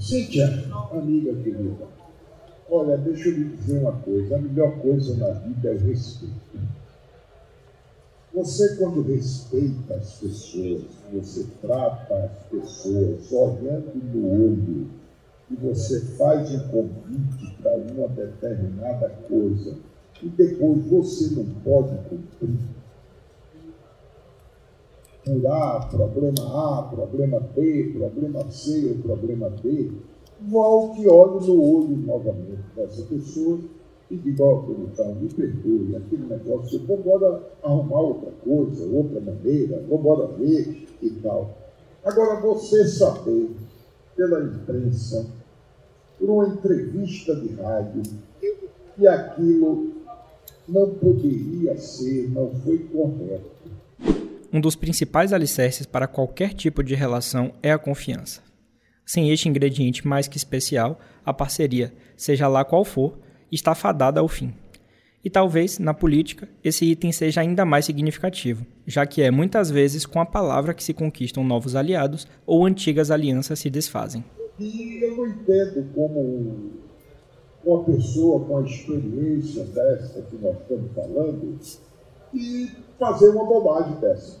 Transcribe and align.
Cíntia, 0.00 0.46
amiga 0.92 1.34
querida, 1.42 1.86
olha, 2.70 2.96
deixa 2.96 3.28
eu 3.28 3.34
lhe 3.34 3.56
dizer 3.56 3.80
uma 3.80 3.92
coisa: 3.92 4.34
a 4.34 4.38
melhor 4.38 4.78
coisa 4.78 5.14
na 5.18 5.30
vida 5.40 5.68
é 5.68 5.74
o 5.74 5.78
respeito. 5.78 6.58
Você, 8.32 8.76
quando 8.76 9.02
respeita 9.02 9.94
as 9.94 10.14
pessoas, 10.14 10.84
você 11.12 11.46
trata 11.60 12.14
as 12.14 12.44
pessoas 12.44 13.30
olhando 13.30 13.92
no 14.14 14.26
olho 14.26 14.86
e 15.50 15.56
você 15.56 16.00
faz 16.16 16.50
um 16.50 16.68
convite 16.68 17.56
para 17.60 17.76
uma 17.76 18.08
determinada 18.08 19.10
coisa 19.28 19.76
e 20.22 20.28
depois 20.30 20.82
você 20.86 21.34
não 21.34 21.44
pode 21.62 21.94
cumprir. 22.08 22.79
A, 25.26 25.86
problema 25.90 26.78
A, 26.78 26.82
problema 26.84 27.40
B, 27.54 27.92
problema 27.94 28.50
C 28.50 28.86
ou 28.86 29.02
problema 29.02 29.50
D, 29.50 29.92
volte 30.48 31.06
olhe 31.06 31.46
no 31.46 31.62
olho 31.62 31.96
novamente 31.98 32.62
dessa 32.74 33.02
pessoa 33.02 33.58
e 34.10 34.16
diga, 34.16 34.42
ó, 34.42 34.64
oh, 34.66 34.72
então, 34.82 35.14
me 35.14 35.28
perdoe, 35.28 35.94
aquele 35.96 36.26
negócio, 36.26 36.84
vou 36.84 36.98
embora 36.98 37.42
arrumar 37.62 38.00
outra 38.00 38.30
coisa, 38.42 38.84
outra 38.86 39.20
maneira, 39.20 39.84
vou 39.88 39.98
embora 39.98 40.26
ver 40.26 40.86
e 41.00 41.10
tal. 41.22 41.56
Agora, 42.04 42.40
você 42.40 42.88
saber, 42.88 43.50
pela 44.16 44.42
imprensa, 44.42 45.26
por 46.18 46.28
uma 46.28 46.48
entrevista 46.48 47.36
de 47.36 47.54
rádio, 47.54 48.02
que 48.96 49.06
aquilo 49.06 49.92
não 50.68 50.90
poderia 50.90 51.76
ser, 51.76 52.30
não 52.30 52.50
foi 52.64 52.78
correto. 52.78 53.69
Um 54.52 54.60
dos 54.60 54.74
principais 54.74 55.32
alicerces 55.32 55.86
para 55.86 56.08
qualquer 56.08 56.54
tipo 56.54 56.82
de 56.82 56.96
relação 56.96 57.52
é 57.62 57.70
a 57.70 57.78
confiança. 57.78 58.42
Sem 59.06 59.30
este 59.30 59.48
ingrediente 59.48 60.06
mais 60.06 60.26
que 60.26 60.36
especial, 60.36 60.98
a 61.24 61.32
parceria, 61.32 61.92
seja 62.16 62.48
lá 62.48 62.64
qual 62.64 62.84
for, 62.84 63.16
está 63.52 63.76
fadada 63.76 64.18
ao 64.18 64.26
fim. 64.26 64.52
E 65.24 65.30
talvez, 65.30 65.78
na 65.78 65.94
política, 65.94 66.48
esse 66.64 66.84
item 66.84 67.12
seja 67.12 67.42
ainda 67.42 67.64
mais 67.64 67.84
significativo, 67.84 68.66
já 68.86 69.06
que 69.06 69.22
é 69.22 69.30
muitas 69.30 69.70
vezes 69.70 70.04
com 70.04 70.20
a 70.20 70.26
palavra 70.26 70.74
que 70.74 70.82
se 70.82 70.94
conquistam 70.94 71.44
novos 71.44 71.76
aliados 71.76 72.26
ou 72.44 72.66
antigas 72.66 73.12
alianças 73.12 73.60
se 73.60 73.70
desfazem. 73.70 74.24
E 74.58 74.98
eu 75.00 75.16
não 75.16 75.26
entendo 75.28 75.86
como 75.94 76.72
uma 77.64 77.84
pessoa 77.84 78.44
com 78.44 78.58
a 78.58 78.62
experiência 78.62 79.64
dessa 79.64 80.22
que 80.22 80.36
nós 80.36 80.56
estamos 80.60 80.92
falando 80.92 81.58
e 82.34 82.70
fazer 82.98 83.30
uma 83.30 83.44
bobagem 83.44 83.96
dessa. 84.00 84.38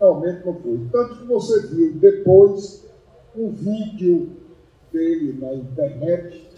Realmente 0.00 0.44
não 0.44 0.54
foi. 0.54 0.80
Tanto 0.90 1.16
que 1.16 1.24
você 1.26 1.66
viu 1.68 1.92
depois 1.94 2.84
um 3.36 3.50
vídeo 3.50 4.30
dele 4.92 5.38
na 5.40 5.54
internet 5.54 6.48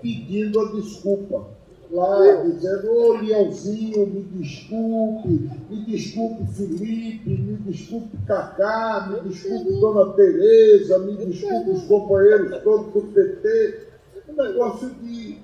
pedindo 0.00 0.60
a 0.60 0.72
desculpa. 0.72 1.58
Lá 1.90 2.42
dizendo, 2.42 2.90
ô 2.90 3.08
oh, 3.08 3.12
Leãozinho, 3.14 4.06
me 4.06 4.22
desculpe, 4.22 5.50
me 5.70 5.84
desculpe 5.86 6.44
Felipe, 6.52 7.30
me 7.30 7.56
desculpe 7.56 8.14
Cacá, 8.26 9.08
me 9.10 9.26
desculpe 9.26 9.72
Dona 9.80 10.12
Tereza, 10.12 10.98
me 10.98 11.16
desculpe 11.16 11.70
os 11.70 11.84
companheiros 11.84 12.62
todos 12.62 12.92
do 12.92 13.00
PT. 13.10 13.88
Um 14.28 14.34
negócio 14.34 14.90
de 15.02 15.38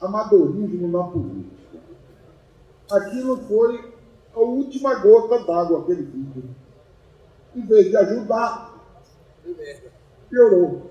amadorismo 0.00 0.88
na 0.88 1.04
política. 1.04 1.78
Aquilo 2.90 3.36
foi 3.36 3.92
a 4.34 4.40
última 4.40 4.94
gota 4.96 5.44
d'água, 5.44 5.80
aquele 5.80 6.02
vídeo. 6.02 6.44
Em 7.54 7.66
vez 7.66 7.90
de 7.90 7.96
ajudar, 7.96 8.74
piorou 10.28 10.90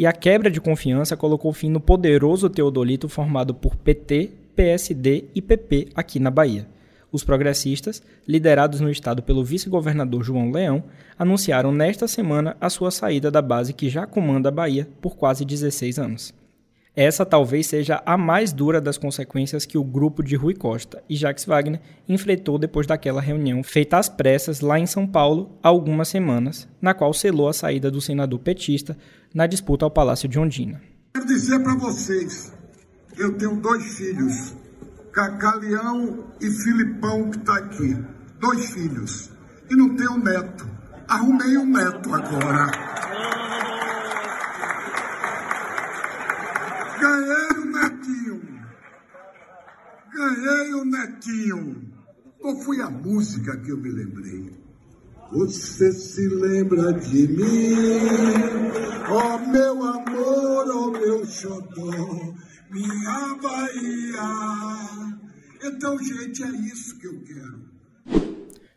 e 0.00 0.06
a 0.06 0.12
quebra 0.14 0.50
de 0.50 0.62
confiança 0.62 1.14
colocou 1.14 1.52
fim 1.52 1.68
no 1.68 1.78
poderoso 1.78 2.48
Teodolito 2.48 3.06
formado 3.06 3.52
por 3.52 3.76
PT, 3.76 4.30
PSD 4.56 5.26
e 5.34 5.42
PP 5.42 5.88
aqui 5.94 6.18
na 6.18 6.30
Bahia. 6.30 6.66
Os 7.12 7.22
progressistas, 7.22 8.02
liderados 8.26 8.80
no 8.80 8.90
estado 8.90 9.22
pelo 9.22 9.44
vice-governador 9.44 10.22
João 10.24 10.50
Leão, 10.50 10.82
anunciaram 11.18 11.70
nesta 11.70 12.08
semana 12.08 12.56
a 12.58 12.70
sua 12.70 12.90
saída 12.90 13.30
da 13.30 13.42
base 13.42 13.74
que 13.74 13.90
já 13.90 14.06
comanda 14.06 14.48
a 14.48 14.52
Bahia 14.52 14.88
por 15.02 15.16
quase 15.16 15.44
16 15.44 15.98
anos. 15.98 16.39
Essa 16.94 17.24
talvez 17.24 17.68
seja 17.68 18.02
a 18.04 18.18
mais 18.18 18.52
dura 18.52 18.80
das 18.80 18.98
consequências 18.98 19.64
que 19.64 19.78
o 19.78 19.84
grupo 19.84 20.24
de 20.24 20.34
Rui 20.34 20.54
Costa 20.54 21.02
e 21.08 21.14
Jacques 21.14 21.44
Wagner 21.44 21.80
enfrentou 22.08 22.58
depois 22.58 22.86
daquela 22.86 23.20
reunião 23.20 23.62
feita 23.62 23.96
às 23.96 24.08
pressas 24.08 24.60
lá 24.60 24.78
em 24.78 24.86
São 24.86 25.06
Paulo 25.06 25.56
há 25.62 25.68
algumas 25.68 26.08
semanas, 26.08 26.68
na 26.82 26.92
qual 26.92 27.14
selou 27.14 27.48
a 27.48 27.52
saída 27.52 27.90
do 27.92 28.00
senador 28.00 28.40
petista 28.40 28.98
na 29.32 29.46
disputa 29.46 29.84
ao 29.84 29.90
Palácio 29.90 30.28
de 30.28 30.38
Ondina. 30.38 30.82
Quero 31.14 31.26
dizer 31.26 31.60
para 31.60 31.76
vocês, 31.76 32.52
eu 33.16 33.36
tenho 33.38 33.60
dois 33.60 33.84
filhos, 33.96 34.56
Cacaleão 35.12 36.24
e 36.40 36.50
Filipão 36.50 37.30
que 37.30 37.38
está 37.38 37.56
aqui, 37.56 37.96
dois 38.40 38.70
filhos, 38.72 39.30
e 39.70 39.76
não 39.76 39.94
tenho 39.94 40.18
neto. 40.18 40.68
Arrumei 41.08 41.56
um 41.56 41.66
neto 41.66 42.14
agora. 42.14 42.70
Ganhei 47.00 47.48
o 47.56 47.64
netinho. 47.64 48.42
Ganhei 50.12 50.74
o 50.74 50.84
netinho. 50.84 51.92
Qual 52.38 52.56
foi 52.58 52.80
a 52.80 52.90
música 52.90 53.56
que 53.58 53.70
eu 53.70 53.78
me 53.78 53.90
lembrei? 53.90 54.52
Você 55.32 55.92
se 55.92 56.28
lembra 56.28 56.92
de 56.92 57.28
mim, 57.28 57.74
ó 59.08 59.36
oh, 59.36 59.38
meu 59.38 59.82
amor, 59.84 60.68
ó 60.68 60.88
oh, 60.88 60.90
meu 60.90 61.24
xodó, 61.24 62.34
minha 62.68 63.38
Bahia. 63.40 64.20
Então, 65.62 65.96
gente, 66.02 66.42
é 66.42 66.48
isso 66.48 66.98
que 66.98 67.06
eu 67.06 67.22
quero. 67.22 67.70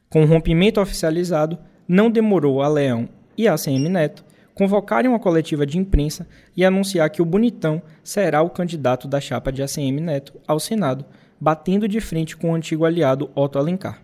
Com 0.10 0.24
o 0.24 0.28
rompimento 0.28 0.80
oficializado, 0.80 1.58
não 1.88 2.12
demorou 2.12 2.62
a 2.62 2.68
Leão 2.68 3.10
e 3.36 3.48
a 3.48 3.58
CM 3.58 3.90
Neto 3.90 4.24
convocarem 4.54 5.10
uma 5.10 5.20
coletiva 5.20 5.66
de 5.66 5.78
imprensa 5.78 6.28
e 6.56 6.64
anunciar 6.64 7.10
que 7.10 7.22
o 7.22 7.26
Bonitão 7.26 7.82
será 8.04 8.42
o 8.42 8.50
candidato 8.50 9.08
da 9.08 9.20
chapa 9.20 9.52
de 9.52 9.62
ACM 9.62 10.00
Neto 10.00 10.34
ao 10.48 10.60
Senado, 10.60 11.06
batendo 11.40 11.88
de 11.88 12.00
frente 12.00 12.38
com 12.38 12.52
o 12.52 12.56
antigo 12.56 12.86
aliado 12.86 13.30
Otto 13.36 13.60
Alencar. 13.60 14.02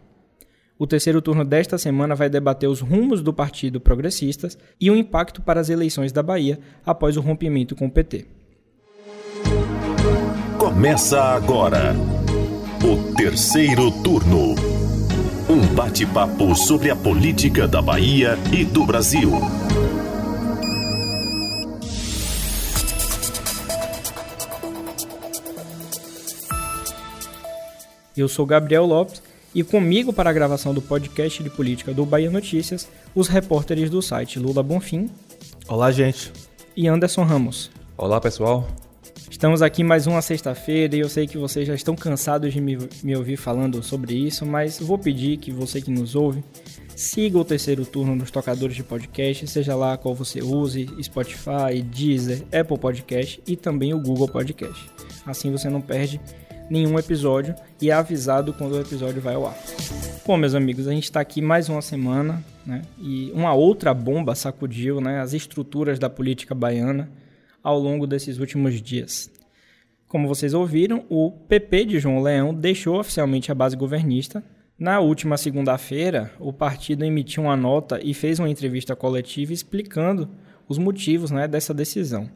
O 0.77 0.87
terceiro 0.87 1.21
turno 1.21 1.43
desta 1.43 1.77
semana 1.77 2.15
vai 2.15 2.29
debater 2.29 2.69
os 2.69 2.79
rumos 2.79 3.21
do 3.21 3.33
Partido 3.33 3.81
Progressistas 3.81 4.57
e 4.79 4.89
o 4.89 4.95
impacto 4.95 5.41
para 5.41 5.59
as 5.59 5.69
eleições 5.69 6.13
da 6.13 6.23
Bahia 6.23 6.57
após 6.85 7.17
o 7.17 7.21
rompimento 7.21 7.75
com 7.75 7.87
o 7.87 7.91
PT. 7.91 8.25
Começa 10.57 11.21
agora 11.21 11.93
o 12.81 13.13
terceiro 13.13 13.91
turno. 14.03 14.55
Um 15.49 15.75
bate-papo 15.75 16.55
sobre 16.55 16.89
a 16.89 16.95
política 16.95 17.67
da 17.67 17.81
Bahia 17.81 18.37
e 18.53 18.63
do 18.63 18.85
Brasil. 18.85 19.31
Eu 28.19 28.27
sou 28.27 28.45
Gabriel 28.45 28.85
Lopes 28.85 29.23
e 29.55 29.63
comigo 29.63 30.11
para 30.11 30.29
a 30.29 30.33
gravação 30.33 30.73
do 30.73 30.81
podcast 30.81 31.41
de 31.41 31.49
política 31.49 31.93
do 31.93 32.05
Bahia 32.05 32.29
Notícias, 32.29 32.85
os 33.15 33.29
repórteres 33.29 33.89
do 33.89 34.01
site 34.01 34.37
Lula 34.37 34.61
Bonfim. 34.61 35.09
Olá, 35.69 35.89
gente. 35.89 36.31
E 36.75 36.85
Anderson 36.87 37.23
Ramos. 37.23 37.71
Olá, 37.97 38.19
pessoal. 38.19 38.67
Estamos 39.31 39.61
aqui 39.61 39.85
mais 39.85 40.05
uma 40.05 40.21
sexta-feira 40.21 40.97
e 40.97 40.99
eu 40.99 41.07
sei 41.07 41.27
que 41.27 41.37
vocês 41.37 41.65
já 41.65 41.73
estão 41.73 41.95
cansados 41.95 42.51
de 42.51 42.59
me, 42.59 42.77
me 43.01 43.15
ouvir 43.15 43.37
falando 43.37 43.81
sobre 43.81 44.15
isso, 44.15 44.45
mas 44.45 44.79
vou 44.79 44.97
pedir 44.97 45.37
que 45.37 45.49
você 45.49 45.81
que 45.81 45.89
nos 45.89 46.13
ouve 46.13 46.43
siga 46.93 47.37
o 47.37 47.45
terceiro 47.45 47.85
turno 47.85 48.13
nos 48.13 48.29
tocadores 48.29 48.75
de 48.75 48.83
podcast, 48.83 49.47
seja 49.47 49.73
lá 49.73 49.97
qual 49.97 50.13
você 50.13 50.41
use, 50.41 50.89
Spotify, 51.01 51.81
Deezer, 51.81 52.43
Apple 52.51 52.77
Podcast 52.77 53.41
e 53.47 53.55
também 53.55 53.93
o 53.93 54.01
Google 54.01 54.27
Podcast. 54.27 54.89
Assim 55.25 55.49
você 55.49 55.69
não 55.69 55.79
perde 55.79 56.19
nenhum 56.69 56.97
episódio 56.99 57.55
e 57.81 57.89
é 57.89 57.93
avisado 57.93 58.53
quando 58.53 58.73
o 58.73 58.81
episódio 58.81 59.21
vai 59.21 59.35
ao 59.35 59.47
ar. 59.47 59.57
Bom, 60.25 60.37
meus 60.37 60.53
amigos, 60.53 60.87
a 60.87 60.91
gente 60.91 61.05
está 61.05 61.19
aqui 61.19 61.41
mais 61.41 61.69
uma 61.69 61.81
semana, 61.81 62.43
né? 62.65 62.83
E 63.01 63.31
uma 63.33 63.53
outra 63.53 63.93
bomba 63.93 64.35
sacudiu, 64.35 65.01
né, 65.01 65.19
as 65.19 65.33
estruturas 65.33 65.97
da 65.97 66.09
política 66.09 66.53
baiana 66.53 67.09
ao 67.63 67.79
longo 67.79 68.05
desses 68.05 68.37
últimos 68.37 68.81
dias. 68.81 69.31
Como 70.07 70.27
vocês 70.27 70.53
ouviram, 70.53 71.05
o 71.09 71.31
PP 71.31 71.85
de 71.85 71.99
João 71.99 72.21
Leão 72.21 72.53
deixou 72.53 72.99
oficialmente 72.99 73.51
a 73.51 73.55
base 73.55 73.75
governista. 73.75 74.43
Na 74.77 74.99
última 74.99 75.37
segunda-feira, 75.37 76.31
o 76.39 76.53
partido 76.53 77.03
emitiu 77.03 77.43
uma 77.43 77.55
nota 77.55 77.99
e 78.03 78.13
fez 78.13 78.39
uma 78.39 78.49
entrevista 78.49 78.95
coletiva 78.95 79.53
explicando 79.53 80.29
os 80.67 80.77
motivos 80.77 81.31
né, 81.31 81.47
dessa 81.47 81.73
decisão. 81.73 82.29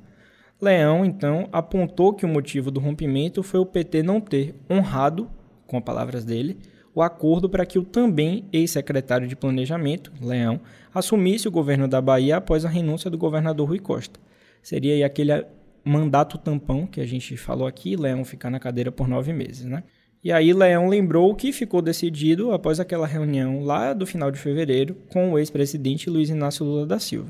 Leão, 0.64 1.04
então, 1.04 1.50
apontou 1.52 2.14
que 2.14 2.26
o 2.26 2.30
motivo 2.30 2.72
do 2.72 2.80
rompimento 2.80 3.44
foi 3.44 3.60
o 3.60 3.66
PT 3.66 4.02
não 4.02 4.22
ter 4.22 4.56
honrado, 4.72 5.30
com 5.68 5.78
as 5.78 5.84
palavras 5.84 6.24
dele, 6.24 6.58
o 6.96 7.02
acordo 7.02 7.50
para 7.50 7.66
que 7.66 7.78
o 7.78 7.84
também 7.84 8.46
ex-secretário 8.54 9.28
de 9.28 9.36
Planejamento, 9.36 10.14
Leão, 10.22 10.62
assumisse 10.94 11.50
o 11.50 11.52
governo 11.52 11.86
da 11.86 12.00
Bahia 12.00 12.38
após 12.38 12.64
a 12.64 12.70
renúncia 12.70 13.10
do 13.10 13.18
governador 13.18 13.68
Rui 13.68 13.80
Costa. 13.80 14.20
Seria 14.62 15.06
aquele 15.06 15.46
mandato 15.84 16.38
tampão 16.38 16.88
que 16.88 17.02
a 17.02 17.06
gente 17.06 17.36
falou 17.36 17.68
aqui, 17.68 17.98
Leão 17.98 18.24
ficar 18.24 18.50
na 18.50 18.60
cadeira 18.60 18.90
por 18.92 19.06
nove 19.06 19.34
meses, 19.34 19.66
né? 19.66 19.84
E 20.24 20.32
aí 20.32 20.54
Leão 20.54 20.88
lembrou 20.88 21.36
que 21.36 21.52
ficou 21.52 21.82
decidido 21.82 22.54
após 22.54 22.80
aquela 22.80 23.06
reunião 23.06 23.66
lá 23.66 23.92
do 23.92 24.06
final 24.06 24.32
de 24.32 24.40
fevereiro 24.40 24.96
com 25.10 25.34
o 25.34 25.40
ex-presidente 25.40 26.10
Luiz 26.10 26.30
Inácio 26.30 26.66
Lula 26.66 26.86
da 26.86 27.00
Silva. 27.00 27.28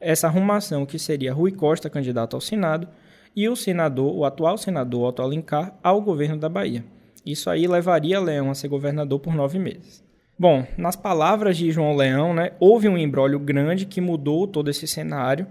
Essa 0.00 0.26
arrumação 0.26 0.86
que 0.86 0.98
seria 0.98 1.32
Rui 1.32 1.52
Costa 1.52 1.90
candidato 1.90 2.34
ao 2.34 2.40
Senado 2.40 2.88
e 3.36 3.48
o 3.48 3.54
senador, 3.54 4.16
o 4.16 4.24
atual 4.24 4.56
senador 4.56 5.08
Otto 5.08 5.22
Alencar, 5.22 5.78
ao 5.82 6.00
governo 6.00 6.38
da 6.38 6.48
Bahia. 6.48 6.84
Isso 7.24 7.50
aí 7.50 7.66
levaria 7.66 8.18
Leão 8.18 8.50
a 8.50 8.54
ser 8.54 8.68
governador 8.68 9.20
por 9.20 9.34
nove 9.34 9.58
meses. 9.58 10.02
Bom, 10.38 10.66
nas 10.78 10.96
palavras 10.96 11.56
de 11.56 11.70
João 11.70 11.94
Leão, 11.94 12.32
né, 12.32 12.52
houve 12.58 12.88
um 12.88 12.96
embrólio 12.96 13.38
grande 13.38 13.84
que 13.84 14.00
mudou 14.00 14.48
todo 14.48 14.70
esse 14.70 14.88
cenário. 14.88 15.46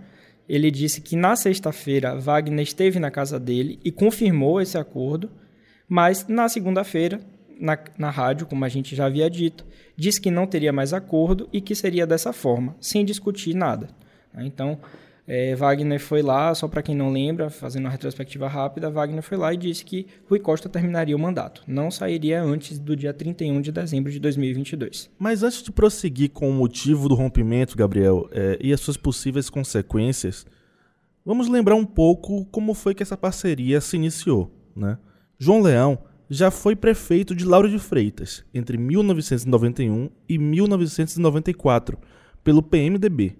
Ele 0.47 0.71
disse 0.71 0.99
que 0.99 1.15
na 1.15 1.35
sexta-feira 1.35 2.19
Wagner 2.19 2.63
esteve 2.63 2.99
na 2.99 3.11
casa 3.11 3.39
dele 3.39 3.79
e 3.85 3.91
confirmou 3.91 4.59
esse 4.59 4.77
acordo 4.77 5.29
mas 5.89 6.27
na 6.27 6.47
segunda-feira, 6.47 7.19
na, 7.59 7.77
na 7.97 8.11
rádio, 8.11 8.45
como 8.45 8.63
a 8.63 8.69
gente 8.69 8.95
já 8.95 9.07
havia 9.07 9.27
dito, 9.27 9.65
disse 9.97 10.21
que 10.21 10.29
não 10.29 10.45
teria 10.45 10.71
mais 10.71 10.93
acordo 10.93 11.49
e 11.51 11.59
que 11.59 11.73
seria 11.73 12.05
dessa 12.05 12.31
forma, 12.31 12.75
sem 12.79 13.03
discutir 13.03 13.55
nada. 13.55 13.89
Né? 14.39 14.45
Então, 14.47 14.79
é, 15.27 15.55
Wagner 15.55 15.99
foi 15.99 16.23
lá, 16.23 16.55
só 16.55 16.67
para 16.67 16.81
quem 16.81 16.95
não 16.95 17.11
lembra, 17.11 17.51
fazendo 17.51 17.83
uma 17.85 17.91
retrospectiva 17.91 18.47
rápida, 18.47 18.89
Wagner 18.89 19.21
foi 19.21 19.37
lá 19.37 19.53
e 19.53 19.57
disse 19.57 19.85
que 19.85 20.07
Rui 20.27 20.39
Costa 20.39 20.67
terminaria 20.67 21.15
o 21.15 21.19
mandato. 21.19 21.61
Não 21.67 21.91
sairia 21.91 22.41
antes 22.41 22.79
do 22.79 22.95
dia 22.95 23.13
31 23.13 23.61
de 23.61 23.71
dezembro 23.71 24.11
de 24.11 24.19
2022. 24.19 25.11
Mas 25.19 25.43
antes 25.43 25.61
de 25.61 25.71
prosseguir 25.71 26.31
com 26.31 26.49
o 26.49 26.53
motivo 26.53 27.07
do 27.07 27.13
rompimento, 27.13 27.77
Gabriel, 27.77 28.27
é, 28.31 28.57
e 28.59 28.73
as 28.73 28.79
suas 28.79 28.97
possíveis 28.97 29.51
consequências, 29.51 30.47
vamos 31.23 31.47
lembrar 31.47 31.75
um 31.75 31.85
pouco 31.85 32.45
como 32.45 32.73
foi 32.73 32.95
que 32.95 33.03
essa 33.03 33.15
parceria 33.15 33.79
se 33.81 33.97
iniciou, 33.97 34.51
né? 34.75 34.97
João 35.37 35.61
Leão 35.61 35.99
já 36.27 36.49
foi 36.49 36.75
prefeito 36.75 37.35
de 37.35 37.45
Lauro 37.45 37.69
de 37.69 37.77
Freitas 37.77 38.43
entre 38.51 38.77
1991 38.77 40.09
e 40.27 40.39
1994 40.39 41.99
pelo 42.43 42.63
PMDB. 42.63 43.35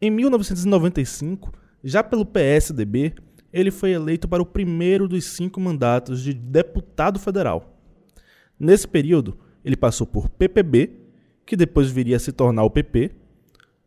Em 0.00 0.10
1995, 0.10 1.52
já 1.82 2.02
pelo 2.02 2.26
PSDB, 2.26 3.14
ele 3.50 3.70
foi 3.70 3.92
eleito 3.92 4.28
para 4.28 4.42
o 4.42 4.46
primeiro 4.46 5.08
dos 5.08 5.24
cinco 5.24 5.58
mandatos 5.58 6.20
de 6.20 6.34
deputado 6.34 7.18
federal. 7.18 7.80
Nesse 8.60 8.86
período, 8.86 9.38
ele 9.64 9.76
passou 9.76 10.06
por 10.06 10.28
PPB, 10.28 10.90
que 11.46 11.56
depois 11.56 11.90
viria 11.90 12.16
a 12.16 12.20
se 12.20 12.30
tornar 12.30 12.64
o 12.64 12.70
PP, 12.70 13.12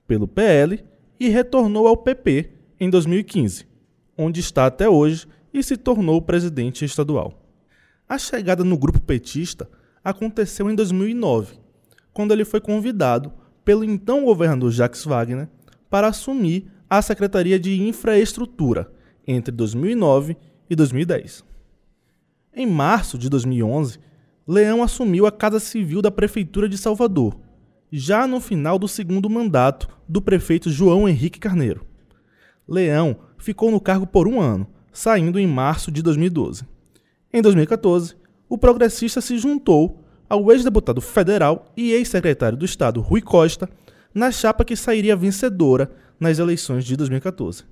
pelo 0.08 0.28
PL 0.28 0.84
e 1.20 1.30
retornou 1.30 1.88
ao 1.88 1.96
PP 1.96 2.50
em 2.80 2.90
2015, 2.90 3.68
onde 4.18 4.40
está 4.40 4.66
até 4.66 4.90
hoje 4.90 5.28
e 5.54 5.62
se 5.62 5.78
tornou 5.78 6.22
presidente 6.22 6.84
estadual. 6.84 7.40
A 8.08 8.18
chegada 8.18 8.64
no 8.64 8.78
grupo 8.78 9.00
petista 9.00 9.70
aconteceu 10.04 10.72
em 10.72 10.74
2009, 10.74 11.60
quando 12.12 12.32
ele 12.32 12.46
foi 12.46 12.60
convidado 12.60 13.32
pelo 13.64 13.84
então 13.84 14.26
governador 14.26 14.72
Jacques 14.72 15.06
Wagner 15.06 15.48
para 15.90 16.08
assumir 16.08 16.70
a 16.90 17.02
Secretaria 17.02 17.60
de 17.60 17.82
Infraestrutura 17.82 18.92
entre 19.28 19.54
2009 19.54 20.38
e 20.70 20.76
2010. 20.76 21.44
Em 22.54 22.66
março 22.66 23.18
de 23.18 23.30
2011, 23.30 24.00
Leão 24.48 24.82
assumiu 24.82 25.26
a 25.28 25.32
Casa 25.32 25.60
Civil 25.60 26.02
da 26.02 26.10
Prefeitura 26.10 26.68
de 26.68 26.78
Salvador, 26.78 27.40
já 27.92 28.26
no 28.26 28.40
final 28.40 28.80
do 28.80 28.88
segundo 28.88 29.30
mandato 29.30 29.88
do 30.08 30.22
prefeito 30.22 30.70
João 30.70 31.08
Henrique 31.08 31.40
Carneiro. 31.40 31.86
Leão 32.68 33.18
ficou 33.38 33.72
no 33.72 33.80
cargo 33.80 34.06
por 34.06 34.28
um 34.28 34.42
ano, 34.42 34.68
saindo 34.92 35.40
em 35.40 35.48
março 35.48 35.92
de 35.92 36.02
2012. 36.02 36.64
Em 37.32 37.42
2014, 37.42 38.16
o 38.48 38.58
progressista 38.58 39.22
se 39.22 39.38
juntou 39.38 40.04
ao 40.28 40.52
ex-deputado 40.52 41.02
federal 41.02 41.72
e 41.78 41.92
ex-secretário 41.92 42.58
do 42.58 42.66
Estado 42.66 43.02
Rui 43.02 43.22
Costa 43.22 43.70
na 44.20 44.32
chapa 44.32 44.66
que 44.66 44.76
sairia 44.76 45.16
vencedora 45.16 45.90
nas 46.20 46.38
eleições 46.38 46.84
de 46.84 46.98
2014. 46.98 47.64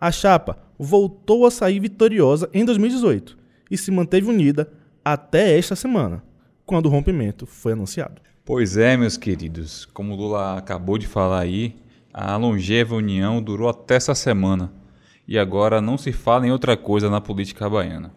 A 0.00 0.10
chapa 0.10 0.58
voltou 0.78 1.44
a 1.44 1.50
sair 1.50 1.78
vitoriosa 1.78 2.48
em 2.54 2.64
2018 2.64 3.36
e 3.70 3.76
se 3.76 3.90
manteve 3.90 4.26
unida 4.26 4.72
até 5.04 5.58
esta 5.58 5.76
semana, 5.76 6.24
quando 6.64 6.86
o 6.86 6.88
rompimento 6.88 7.44
foi 7.44 7.74
anunciado. 7.74 8.22
Pois 8.42 8.78
é, 8.78 8.96
meus 8.96 9.18
queridos, 9.18 9.84
como 9.84 10.16
Lula 10.16 10.56
acabou 10.56 10.96
de 10.96 11.06
falar 11.06 11.40
aí, 11.40 11.76
a 12.12 12.34
longeva 12.38 12.94
união 12.94 13.42
durou 13.42 13.68
até 13.68 13.96
essa 13.96 14.14
semana 14.14 14.72
e 15.28 15.38
agora 15.38 15.80
não 15.82 15.98
se 15.98 16.10
fala 16.10 16.46
em 16.46 16.50
outra 16.50 16.74
coisa 16.74 17.10
na 17.10 17.20
política 17.20 17.68
baiana. 17.68 18.12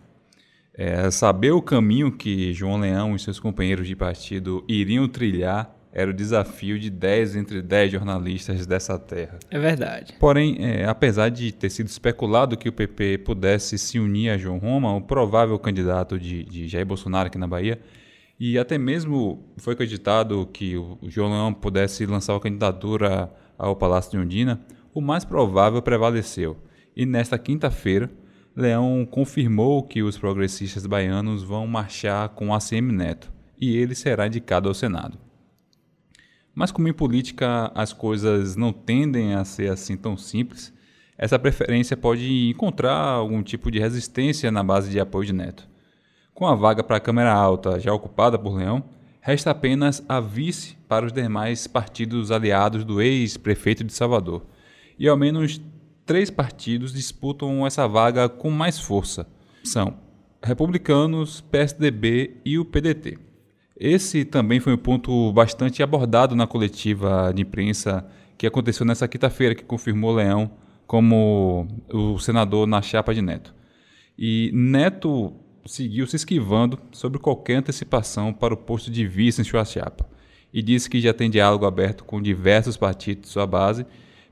É, 0.74 1.12
saber 1.12 1.52
o 1.52 1.62
caminho 1.62 2.10
que 2.12 2.54
João 2.54 2.80
Leão 2.80 3.16
e 3.16 3.20
seus 3.20 3.38
companheiros 3.38 3.86
de 3.86 3.96
partido 3.98 4.64
iriam 4.68 5.08
trilhar 5.10 5.83
era 5.94 6.10
o 6.10 6.14
desafio 6.14 6.80
de 6.80 6.90
10 6.90 7.36
entre 7.36 7.62
10 7.62 7.92
jornalistas 7.92 8.66
dessa 8.66 8.98
terra. 8.98 9.38
É 9.52 9.60
verdade. 9.60 10.14
Porém, 10.20 10.58
é, 10.60 10.86
apesar 10.86 11.30
de 11.30 11.52
ter 11.52 11.70
sido 11.70 11.88
especulado 11.88 12.58
que 12.58 12.68
o 12.68 12.74
PP 12.74 13.20
pudesse 13.20 13.78
se 13.78 14.00
unir 14.00 14.32
a 14.32 14.38
João 14.38 14.58
Roma, 14.58 14.96
o 14.96 15.02
provável 15.02 15.58
candidato 15.60 16.20
de, 16.20 16.44
de 16.44 16.68
Jair 16.68 16.86
Bolsonaro 16.86 17.28
aqui 17.28 17.38
na 17.38 17.48
Bahia, 17.48 17.80
e 18.40 18.58
até 18.58 18.78
mesmo 18.78 19.46
foi 19.58 19.74
acreditado 19.74 20.50
que 20.52 20.76
o 20.76 20.98
João 21.04 21.30
Leão 21.30 21.54
pudesse 21.54 22.06
lançar 22.08 22.36
a 22.36 22.40
candidatura 22.40 23.32
ao 23.56 23.76
Palácio 23.76 24.12
de 24.12 24.18
Ondina, 24.18 24.60
o 24.94 25.00
mais 25.00 25.24
provável 25.24 25.82
prevaleceu. 25.82 26.58
E 26.96 27.06
nesta 27.06 27.38
quinta-feira, 27.38 28.10
Leão 28.56 29.08
confirmou 29.10 29.84
que 29.84 30.02
os 30.02 30.18
progressistas 30.18 30.88
baianos 30.88 31.44
vão 31.44 31.68
marchar 31.68 32.30
com 32.30 32.54
ACM 32.54 32.92
Neto 32.92 33.32
e 33.60 33.78
ele 33.78 33.96
será 33.96 34.28
indicado 34.28 34.68
ao 34.68 34.74
Senado. 34.74 35.23
Mas 36.54 36.72
como 36.72 36.88
em 36.88 36.94
política 36.94 37.72
as 37.74 37.94
coisas 37.94 38.56
não 38.56 38.72
tendem 38.72 39.34
a 39.34 39.44
ser 39.44 39.72
assim 39.72 39.98
tão 39.98 40.16
simples, 40.16 40.74
essa 41.18 41.40
preferência 41.40 41.96
pode 41.96 42.50
encontrar 42.50 42.96
algum 42.96 43.42
tipo 43.42 43.72
de 43.72 43.80
resistência 43.80 44.52
na 44.52 44.64
base 44.64 44.90
de 44.90 45.00
apoio 45.00 45.26
de 45.26 45.34
Neto. 45.34 45.68
Com 46.34 46.48
a 46.48 46.56
vaga 46.56 46.84
para 46.84 46.98
a 46.98 47.00
Câmara 47.00 47.32
Alta 47.32 47.80
já 47.80 47.94
ocupada 47.94 48.38
por 48.38 48.56
Leão, 48.56 48.84
resta 49.22 49.52
apenas 49.52 50.04
a 50.10 50.20
vice 50.20 50.76
para 50.88 51.06
os 51.06 51.14
demais 51.14 51.66
partidos 51.66 52.32
aliados 52.32 52.84
do 52.84 53.02
ex-prefeito 53.02 53.84
de 53.84 53.94
Salvador, 53.94 54.46
e 54.98 55.08
ao 55.08 55.18
menos 55.18 55.62
três 56.06 56.30
partidos 56.30 56.94
disputam 56.94 57.66
essa 57.66 57.88
vaga 57.88 58.28
com 58.28 58.50
mais 58.50 58.80
força. 58.80 59.28
São 59.64 59.96
republicanos, 60.44 61.42
PSDB 61.42 62.42
e 62.44 62.60
o 62.60 62.66
PDT. 62.66 63.18
Esse 63.86 64.24
também 64.24 64.62
foi 64.62 64.74
um 64.74 64.78
ponto 64.78 65.34
bastante 65.34 65.84
abordado 65.84 66.38
na 66.38 66.48
coletiva 66.48 67.34
de 67.36 67.42
imprensa 67.42 68.08
que 68.38 68.48
aconteceu 68.48 68.86
nessa 68.86 69.10
quinta-feira, 69.10 69.54
que 69.54 69.64
confirmou 69.66 70.16
Leão 70.16 70.52
como 70.88 71.68
o 71.92 72.18
senador 72.18 72.66
na 72.66 72.82
chapa 72.82 73.14
de 73.14 73.22
Neto. 73.22 73.54
E 74.18 74.50
Neto 74.54 75.34
seguiu 75.66 76.08
se 76.08 76.16
esquivando 76.16 76.80
sobre 76.94 77.20
qualquer 77.20 77.56
antecipação 77.56 78.32
para 78.32 78.54
o 78.54 78.58
posto 78.58 78.90
de 78.90 79.06
vice 79.06 79.42
em 79.42 79.44
sua 79.44 79.66
chapa 79.66 80.08
e 80.54 80.62
disse 80.62 80.90
que 80.90 81.02
já 81.02 81.14
tem 81.14 81.30
diálogo 81.30 81.66
aberto 81.66 82.06
com 82.06 82.22
diversos 82.22 82.78
partidos 82.78 83.24
de 83.24 83.30
sua 83.30 83.46
base 83.46 83.86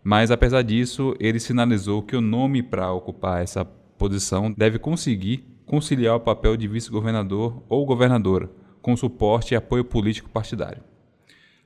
mas 0.03 0.31
apesar 0.31 0.63
disso, 0.63 1.15
ele 1.19 1.39
sinalizou 1.39 2.01
que 2.01 2.15
o 2.15 2.21
nome 2.21 2.63
para 2.63 2.91
ocupar 2.91 3.43
essa 3.43 3.63
posição 3.63 4.51
deve 4.51 4.79
conseguir 4.79 5.45
conciliar 5.65 6.15
o 6.15 6.19
papel 6.19 6.57
de 6.57 6.67
vice-governador 6.67 7.63
ou 7.69 7.85
governadora, 7.85 8.49
com 8.81 8.95
suporte 8.97 9.53
e 9.53 9.55
apoio 9.55 9.85
político 9.85 10.29
partidário. 10.29 10.83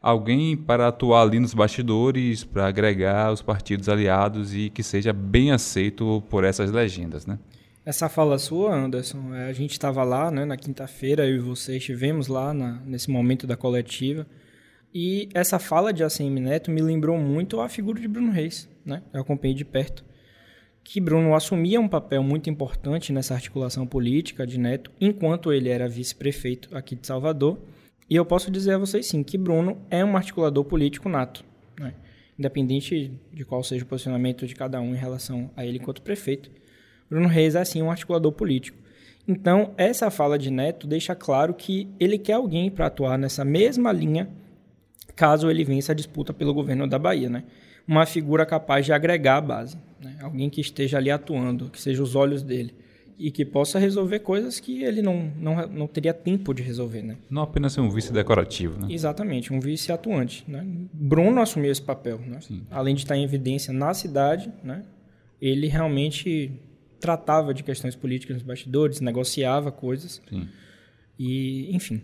Alguém 0.01 0.55
para 0.55 0.87
atuar 0.87 1.23
ali 1.23 1.39
nos 1.39 1.53
bastidores, 1.53 2.43
para 2.43 2.67
agregar 2.67 3.31
os 3.31 3.41
partidos 3.41 3.89
aliados 3.89 4.53
e 4.53 4.69
que 4.69 4.83
seja 4.83 5.11
bem 5.11 5.51
aceito 5.51 6.23
por 6.29 6.43
essas 6.43 6.71
legendas, 6.71 7.25
né? 7.25 7.39
Essa 7.85 8.09
fala 8.09 8.39
sua, 8.39 8.75
Anderson, 8.75 9.33
é, 9.35 9.47
a 9.47 9.53
gente 9.53 9.71
estava 9.71 10.03
lá 10.03 10.31
né, 10.31 10.43
na 10.43 10.57
quinta-feira, 10.57 11.27
eu 11.27 11.35
e 11.35 11.39
você 11.39 11.77
estivemos 11.77 12.27
lá 12.27 12.51
na, 12.51 12.81
nesse 12.85 13.11
momento 13.11 13.45
da 13.45 13.55
coletiva. 13.55 14.25
E 14.93 15.29
essa 15.33 15.59
fala 15.59 15.93
de 15.93 16.03
ACM 16.03 16.39
Neto 16.39 16.71
me 16.71 16.81
lembrou 16.81 17.17
muito 17.19 17.59
a 17.59 17.69
figura 17.69 17.99
de 17.99 18.07
Bruno 18.07 18.31
Reis, 18.31 18.67
né? 18.83 19.03
Eu 19.13 19.21
acompanhei 19.21 19.55
de 19.55 19.65
perto. 19.65 20.03
Que 20.85 21.01
Bruno 21.01 21.33
assumia 21.33 21.81
um 21.81 21.87
papel 21.87 22.21
muito 22.21 22.47
importante 22.47 23.11
nessa 23.11 23.33
articulação 23.33 23.87
política 23.87 24.45
de 24.45 24.59
Neto, 24.59 24.91
enquanto 25.01 25.51
ele 25.51 25.67
era 25.67 25.89
vice-prefeito 25.89 26.69
aqui 26.77 26.95
de 26.95 27.07
Salvador. 27.07 27.57
E 28.07 28.15
eu 28.15 28.23
posso 28.23 28.51
dizer 28.51 28.73
a 28.73 28.77
vocês 28.77 29.07
sim 29.07 29.23
que 29.23 29.35
Bruno 29.35 29.81
é 29.89 30.05
um 30.05 30.15
articulador 30.15 30.63
político 30.63 31.09
nato, 31.09 31.43
né? 31.79 31.95
independente 32.37 33.19
de 33.33 33.43
qual 33.43 33.63
seja 33.63 33.83
o 33.83 33.87
posicionamento 33.87 34.45
de 34.45 34.53
cada 34.53 34.79
um 34.79 34.93
em 34.93 34.97
relação 34.97 35.49
a 35.57 35.65
ele 35.65 35.79
enquanto 35.79 36.03
prefeito. 36.03 36.51
Bruno 37.09 37.27
Reis 37.27 37.55
é 37.55 37.65
sim 37.65 37.81
um 37.81 37.89
articulador 37.89 38.31
político. 38.31 38.77
Então, 39.27 39.73
essa 39.77 40.11
fala 40.11 40.37
de 40.37 40.51
Neto 40.51 40.85
deixa 40.85 41.15
claro 41.15 41.55
que 41.55 41.89
ele 41.99 42.19
quer 42.19 42.33
alguém 42.33 42.69
para 42.69 42.85
atuar 42.85 43.17
nessa 43.17 43.43
mesma 43.43 43.91
linha 43.91 44.29
caso 45.15 45.49
ele 45.49 45.63
vença 45.63 45.93
a 45.93 45.95
disputa 45.95 46.31
pelo 46.31 46.53
governo 46.53 46.85
da 46.85 46.99
Bahia, 46.99 47.29
né? 47.29 47.43
Uma 47.87 48.05
figura 48.05 48.45
capaz 48.45 48.85
de 48.85 48.93
agregar 48.93 49.37
a 49.37 49.41
base, 49.41 49.77
né? 50.01 50.17
alguém 50.21 50.49
que 50.49 50.61
esteja 50.61 50.97
ali 50.97 51.11
atuando, 51.11 51.69
que 51.69 51.79
seja 51.79 52.01
os 52.01 52.15
olhos 52.15 52.41
dele 52.41 52.73
e 53.17 53.31
que 53.31 53.45
possa 53.45 53.79
resolver 53.79 54.19
coisas 54.19 54.59
que 54.59 54.83
ele 54.83 55.01
não, 55.01 55.31
não, 55.37 55.67
não 55.67 55.87
teria 55.87 56.13
tempo 56.13 56.53
de 56.53 56.61
resolver, 56.61 57.01
né? 57.01 57.15
Não 57.29 57.43
apenas 57.43 57.73
ser 57.73 57.81
um 57.81 57.89
vice 57.89 58.11
decorativo, 58.11 58.79
né? 58.79 58.93
Exatamente, 58.93 59.53
um 59.53 59.59
vice 59.59 59.91
atuante, 59.91 60.43
né? 60.47 60.65
Bruno 60.93 61.41
assumiu 61.41 61.71
esse 61.71 61.81
papel, 61.81 62.19
né? 62.19 62.39
Além 62.69 62.93
de 62.93 63.01
estar 63.01 63.15
em 63.15 63.23
evidência 63.23 63.73
na 63.73 63.93
cidade, 63.93 64.51
né? 64.63 64.83
Ele 65.41 65.67
realmente 65.67 66.51
tratava 66.99 67.53
de 67.53 67.63
questões 67.63 67.95
políticas 67.95 68.35
nos 68.37 68.43
bastidores, 68.43 68.99
negociava 68.99 69.71
coisas. 69.71 70.21
Sim. 70.29 70.47
E, 71.17 71.73
enfim. 71.73 72.01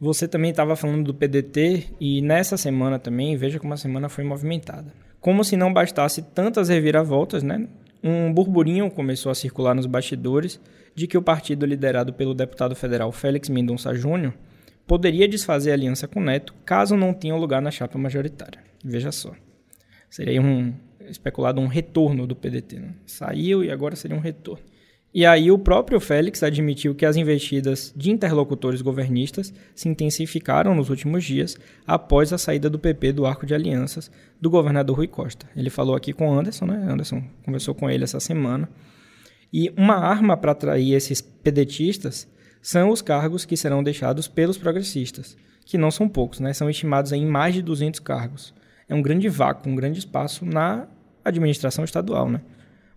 Você 0.00 0.26
também 0.26 0.50
estava 0.50 0.76
falando 0.76 1.04
do 1.04 1.14
PDT 1.14 1.86
e 2.00 2.20
nessa 2.20 2.56
semana 2.56 2.98
também, 2.98 3.36
veja 3.36 3.58
como 3.58 3.74
a 3.74 3.76
semana 3.76 4.08
foi 4.08 4.24
movimentada. 4.24 4.92
Como 5.20 5.44
se 5.44 5.56
não 5.56 5.72
bastasse 5.72 6.20
tantas 6.20 6.68
reviravoltas, 6.68 7.42
né? 7.42 7.68
um 8.04 8.30
burburinho 8.30 8.90
começou 8.90 9.32
a 9.32 9.34
circular 9.34 9.74
nos 9.74 9.86
bastidores 9.86 10.60
de 10.94 11.06
que 11.06 11.16
o 11.16 11.22
partido 11.22 11.64
liderado 11.64 12.12
pelo 12.12 12.34
deputado 12.34 12.76
federal 12.76 13.10
Félix 13.10 13.48
Mendonça 13.48 13.94
Júnior 13.94 14.34
poderia 14.86 15.26
desfazer 15.26 15.72
aliança 15.72 16.06
com 16.06 16.20
Neto 16.20 16.54
caso 16.66 16.96
não 16.96 17.14
tenha 17.14 17.34
lugar 17.34 17.62
na 17.62 17.70
chapa 17.70 17.98
majoritária. 17.98 18.60
Veja 18.84 19.10
só. 19.10 19.32
Seria 20.10 20.42
um 20.42 20.74
especulado 21.08 21.62
um 21.62 21.66
retorno 21.66 22.26
do 22.26 22.36
PDT. 22.36 22.78
Né? 22.78 22.94
Saiu 23.06 23.64
e 23.64 23.70
agora 23.70 23.96
seria 23.96 24.16
um 24.16 24.20
retorno. 24.20 24.62
E 25.14 25.24
aí 25.24 25.48
o 25.48 25.56
próprio 25.56 26.00
Félix 26.00 26.42
admitiu 26.42 26.92
que 26.92 27.06
as 27.06 27.14
investidas 27.14 27.94
de 27.96 28.10
interlocutores 28.10 28.82
governistas 28.82 29.54
se 29.72 29.88
intensificaram 29.88 30.74
nos 30.74 30.90
últimos 30.90 31.22
dias 31.22 31.56
após 31.86 32.32
a 32.32 32.38
saída 32.38 32.68
do 32.68 32.80
PP 32.80 33.12
do 33.12 33.24
arco 33.24 33.46
de 33.46 33.54
alianças 33.54 34.10
do 34.40 34.50
governador 34.50 34.96
Rui 34.96 35.06
Costa. 35.06 35.46
Ele 35.54 35.70
falou 35.70 35.94
aqui 35.94 36.12
com 36.12 36.36
Anderson, 36.36 36.66
né? 36.66 36.84
Anderson 36.90 37.22
conversou 37.44 37.76
com 37.76 37.88
ele 37.88 38.02
essa 38.02 38.18
semana. 38.18 38.68
E 39.52 39.72
uma 39.76 39.94
arma 39.94 40.36
para 40.36 40.50
atrair 40.50 40.94
esses 40.94 41.20
pedetistas 41.20 42.28
são 42.60 42.90
os 42.90 43.00
cargos 43.00 43.44
que 43.44 43.56
serão 43.56 43.84
deixados 43.84 44.26
pelos 44.26 44.58
progressistas, 44.58 45.36
que 45.64 45.78
não 45.78 45.92
são 45.92 46.08
poucos, 46.08 46.40
né? 46.40 46.52
São 46.52 46.68
estimados 46.68 47.12
em 47.12 47.24
mais 47.24 47.54
de 47.54 47.62
200 47.62 48.00
cargos. 48.00 48.52
É 48.88 48.94
um 48.96 49.00
grande 49.00 49.28
vácuo, 49.28 49.70
um 49.70 49.76
grande 49.76 50.00
espaço 50.00 50.44
na 50.44 50.88
administração 51.24 51.84
estadual, 51.84 52.28
né? 52.28 52.40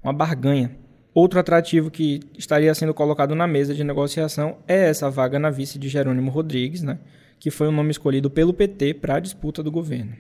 Uma 0.02 0.14
barganha. 0.14 0.87
Outro 1.20 1.40
atrativo 1.40 1.90
que 1.90 2.20
estaria 2.38 2.72
sendo 2.76 2.94
colocado 2.94 3.34
na 3.34 3.48
mesa 3.48 3.74
de 3.74 3.84
negociação 3.84 4.60
é 4.68 4.88
essa 4.88 5.10
vaga 5.10 5.40
na 5.40 5.50
vice 5.50 5.80
de 5.80 5.90
Jerônimo 5.90 6.30
Rodrigues, 6.30 6.84
né, 6.84 7.00
que 7.40 7.50
foi 7.50 7.68
o 7.68 7.72
nome 7.72 7.90
escolhido 7.90 8.30
pelo 8.30 8.54
PT 8.54 8.94
para 8.94 9.16
a 9.16 9.20
disputa 9.20 9.64
do 9.64 9.72
governo. 9.72 10.14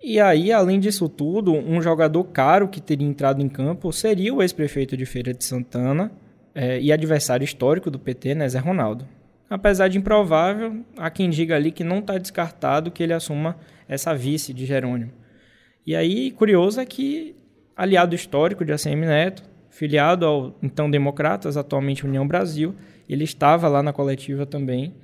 E 0.00 0.20
aí, 0.20 0.52
além 0.52 0.78
disso 0.78 1.08
tudo, 1.08 1.52
um 1.52 1.82
jogador 1.82 2.22
caro 2.26 2.68
que 2.68 2.80
teria 2.80 3.04
entrado 3.04 3.42
em 3.42 3.48
campo 3.48 3.92
seria 3.92 4.32
o 4.32 4.40
ex-prefeito 4.40 4.96
de 4.96 5.04
Feira 5.04 5.34
de 5.34 5.42
Santana 5.42 6.12
é, 6.54 6.80
e 6.80 6.92
adversário 6.92 7.44
histórico 7.44 7.90
do 7.90 7.98
PT, 7.98 8.36
né, 8.36 8.48
Zé 8.48 8.60
Ronaldo. 8.60 9.08
Apesar 9.50 9.88
de 9.88 9.98
improvável, 9.98 10.84
há 10.96 11.10
quem 11.10 11.30
diga 11.30 11.56
ali 11.56 11.72
que 11.72 11.82
não 11.82 11.98
está 11.98 12.16
descartado 12.16 12.92
que 12.92 13.02
ele 13.02 13.12
assuma 13.12 13.56
essa 13.88 14.14
vice 14.14 14.54
de 14.54 14.66
Jerônimo. 14.66 15.10
E 15.84 15.96
aí, 15.96 16.30
curioso 16.30 16.80
é 16.80 16.86
que 16.86 17.34
aliado 17.76 18.14
histórico 18.14 18.64
de 18.64 18.72
ACM 18.72 19.04
Neto, 19.04 19.53
filiado 19.74 20.24
ao 20.24 20.56
então 20.62 20.88
Democratas, 20.88 21.56
atualmente 21.56 22.06
União 22.06 22.26
Brasil. 22.26 22.76
Ele 23.08 23.24
estava 23.24 23.66
lá 23.66 23.82
na 23.82 23.92
coletiva 23.92 24.46
também. 24.46 24.94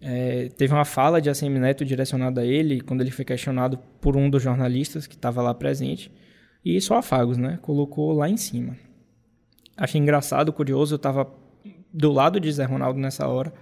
É, 0.00 0.48
teve 0.56 0.74
uma 0.74 0.84
fala 0.84 1.20
de 1.20 1.30
ACM 1.30 1.58
Neto 1.58 1.84
direcionada 1.84 2.40
a 2.40 2.44
ele, 2.44 2.80
quando 2.80 3.00
ele 3.00 3.12
foi 3.12 3.24
questionado 3.24 3.78
por 4.00 4.16
um 4.16 4.28
dos 4.28 4.42
jornalistas 4.42 5.06
que 5.06 5.14
estava 5.14 5.40
lá 5.40 5.54
presente. 5.54 6.10
E 6.64 6.80
só 6.80 6.96
afagos, 6.96 7.38
né? 7.38 7.60
Colocou 7.62 8.12
lá 8.12 8.28
em 8.28 8.36
cima. 8.36 8.76
Achei 9.76 10.00
engraçado, 10.00 10.52
curioso, 10.52 10.94
eu 10.94 10.96
estava 10.96 11.32
do 11.94 12.10
lado 12.10 12.40
de 12.40 12.50
Zé 12.50 12.64
Ronaldo 12.64 12.98
nessa 12.98 13.28
hora. 13.28 13.52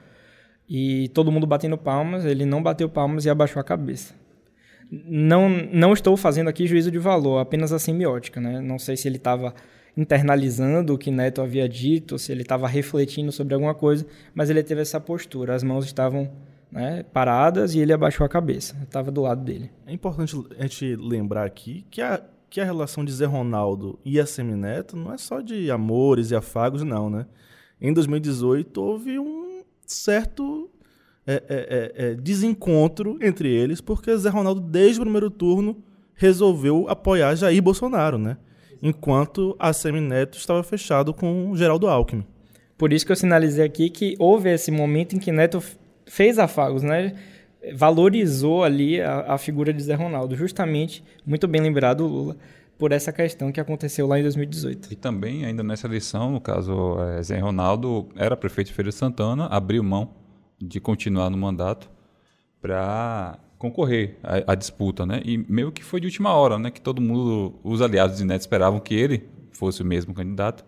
E 0.67 1.09
todo 1.11 1.31
mundo 1.31 1.47
batendo 1.47 1.77
palmas, 1.77 2.25
ele 2.25 2.47
não 2.47 2.63
bateu 2.63 2.89
palmas 2.89 3.27
e 3.27 3.31
abaixou 3.31 3.61
a 3.61 3.65
cabeça. 3.65 4.15
Não, 4.91 5.51
não 5.51 5.93
estou 5.93 6.17
fazendo 6.17 6.49
aqui 6.49 6.67
juízo 6.67 6.91
de 6.91 6.99
valor, 6.99 7.41
apenas 7.41 7.75
a 7.75 7.79
semiótica, 7.79 8.41
né? 8.41 8.59
Não 8.61 8.79
sei 8.79 8.97
se 8.97 9.07
ele 9.07 9.19
estava 9.19 9.55
internalizando 9.97 10.95
o 10.95 10.99
que 10.99 11.11
Neto 11.11 11.41
havia 11.41 11.69
dito, 11.69 12.19
se 12.19 12.31
ele 12.31 12.43
estava 12.43 12.69
refletindo 12.69 13.33
sobre 13.33 13.55
alguma 13.55 13.75
coisa, 13.75 14.07
mas 14.35 14.51
ele 14.51 14.63
teve 14.63 14.83
essa 14.83 15.01
postura. 15.01 15.55
As 15.55 15.63
mãos 15.63 15.87
estavam 15.87 16.31
né, 16.71 17.03
paradas 17.05 17.75
e 17.75 17.81
ele 17.81 17.93
abaixou 17.93 18.27
a 18.27 18.29
cabeça. 18.29 18.77
Estava 18.83 19.11
do 19.11 19.23
lado 19.23 19.43
dele. 19.43 19.71
É 19.87 19.93
importante 19.93 20.37
a 20.59 20.63
gente 20.63 20.97
lembrar 20.97 21.47
aqui 21.47 21.87
que 21.91 22.03
a, 22.03 22.23
que 22.51 22.61
a 22.61 22.65
relação 22.65 23.05
de 23.05 23.13
Zé 23.13 23.25
Ronaldo 23.25 23.99
e 24.05 24.21
a 24.21 24.27
Semineto 24.27 24.97
não 24.97 25.13
é 25.13 25.19
só 25.19 25.41
de 25.41 25.71
amores 25.71 26.31
e 26.31 26.37
afagos, 26.37 26.83
não, 26.83 27.09
né? 27.09 27.27
Em 27.81 27.93
2018 27.93 28.83
houve 28.83 29.19
um 29.19 29.63
certo 29.87 30.71
é, 31.27 31.35
é, 31.35 31.43
é, 31.49 31.93
é, 32.11 32.15
desencontro 32.15 33.19
entre 33.21 33.49
eles, 33.49 33.81
porque 33.81 34.17
Zé 34.17 34.29
Ronaldo, 34.29 34.61
desde 34.61 35.01
o 35.01 35.03
primeiro 35.03 35.31
turno, 35.31 35.83
resolveu 36.15 36.87
apoiar 36.89 37.35
Jair 37.35 37.63
Bolsonaro, 37.63 38.17
né? 38.17 38.37
Enquanto 38.83 39.57
a 39.59 39.73
Semineto 39.73 40.39
estava 40.39 40.63
fechado 40.63 41.13
com 41.13 41.55
Geraldo 41.57 41.87
Alckmin. 41.87 42.25
Por 42.77 42.93
isso 42.93 43.07
que 43.07 43.13
eu 43.13 43.17
sinalizei 43.17 43.65
aqui 43.65 43.89
que 43.89 44.15
houve 44.19 44.51
esse 44.51 44.71
momento 44.71 45.17
em 45.17 45.19
que 45.19 45.33
Neto 45.33 45.63
fez 46.07 46.39
afagos, 46.39 46.83
né? 46.83 47.15
Valorizou 47.75 48.63
ali 48.63 49.01
a, 49.01 49.35
a 49.35 49.39
figura 49.39 49.73
de 49.73 49.83
Zé 49.83 49.95
Ronaldo, 49.95 50.37
justamente, 50.37 51.03
muito 51.27 51.49
bem 51.49 51.61
lembrado 51.61 52.07
Lula, 52.07 52.37
por 52.79 52.93
essa 52.93 53.13
questão 53.13 53.51
que 53.51 53.59
aconteceu 53.59 54.07
lá 54.07 54.19
em 54.19 54.23
2018. 54.23 54.93
E 54.93 54.97
também, 54.97 55.45
ainda 55.45 55.63
nessa 55.63 55.87
eleição, 55.87 56.31
no 56.31 56.41
caso, 56.41 56.97
é, 57.01 57.23
Zé 57.23 57.39
Ronaldo 57.39 58.09
era 58.15 58.37
prefeito 58.37 58.69
de 58.69 58.75
Feira 58.75 58.91
de 58.91 58.95
Santana, 58.95 59.47
abriu 59.47 59.83
mão 59.83 60.11
de 60.61 60.79
continuar 60.79 61.31
no 61.31 61.37
mandato 61.37 61.91
para 62.61 63.39
concorrer 63.71 64.19
à, 64.23 64.53
à, 64.53 64.55
disputa, 64.55 65.05
né? 65.05 65.21
E 65.25 65.39
meio 65.39 65.73
que 65.73 65.83
foi 65.83 66.01
de 66.01 66.07
última 66.07 66.33
hora, 66.33 66.59
né? 66.59 66.71
Que 66.71 66.81
todo 66.81 67.01
mundo, 67.01 67.55
os 67.63 67.83
aliados 67.83 68.19
de 68.19 68.25
Neto 68.25 68.41
esperavam 68.41 68.81
que 68.81 68.95
ele 68.95 69.29
fosse 69.53 69.83
o 69.83 69.85
mesmo 69.85 70.15
candidato. 70.15 70.65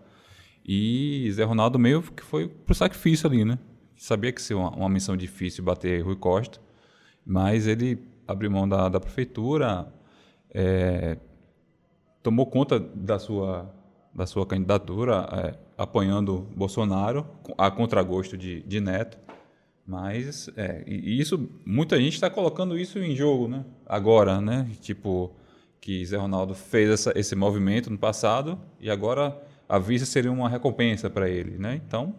E 0.65 1.29
Zé 1.31 1.43
Ronaldo 1.43 1.79
meio 1.79 2.01
que 2.01 2.23
foi 2.23 2.47
pro 2.47 2.75
sacrifício 2.75 3.27
ali, 3.27 3.45
né? 3.45 3.57
Sabia 3.95 4.31
que 4.31 4.41
seria 4.41 4.61
uma, 4.61 4.69
uma 4.71 4.89
missão 4.89 5.17
difícil 5.17 5.63
bater 5.63 6.01
Rui 6.03 6.15
Costa, 6.15 6.59
mas 7.25 7.67
ele 7.67 7.99
abriu 8.27 8.51
mão 8.51 8.67
da, 8.67 8.87
da 8.87 8.99
prefeitura, 8.99 9.91
é, 10.53 11.17
tomou 12.21 12.45
conta 12.45 12.79
da 12.79 13.17
sua, 13.17 13.73
da 14.13 14.25
sua 14.25 14.45
candidatura, 14.45 15.27
é, 15.31 15.55
Bolsonaro, 16.55 17.25
a 17.57 17.71
contragosto 17.71 18.37
de, 18.37 18.61
de 18.63 18.79
Neto. 18.79 19.17
Mas, 19.89 20.47
é, 20.55 20.83
e 20.85 21.19
isso, 21.19 21.49
muita 21.65 21.97
gente 21.99 22.13
está 22.13 22.29
colocando 22.29 22.77
isso 22.77 22.99
em 22.99 23.15
jogo, 23.15 23.47
né? 23.47 23.65
Agora, 23.87 24.39
né? 24.39 24.67
Tipo, 24.81 25.33
que 25.81 26.05
Zé 26.05 26.15
Ronaldo 26.15 26.53
fez 26.53 26.91
essa, 26.91 27.11
esse 27.15 27.35
movimento 27.35 27.89
no 27.89 27.97
passado 27.97 28.59
e 28.79 28.87
agora 28.87 29.35
a 29.67 29.79
vista 29.79 30.05
seria 30.05 30.31
uma 30.31 30.47
recompensa 30.47 31.09
para 31.09 31.27
ele, 31.27 31.57
né? 31.57 31.81
Então. 31.87 32.13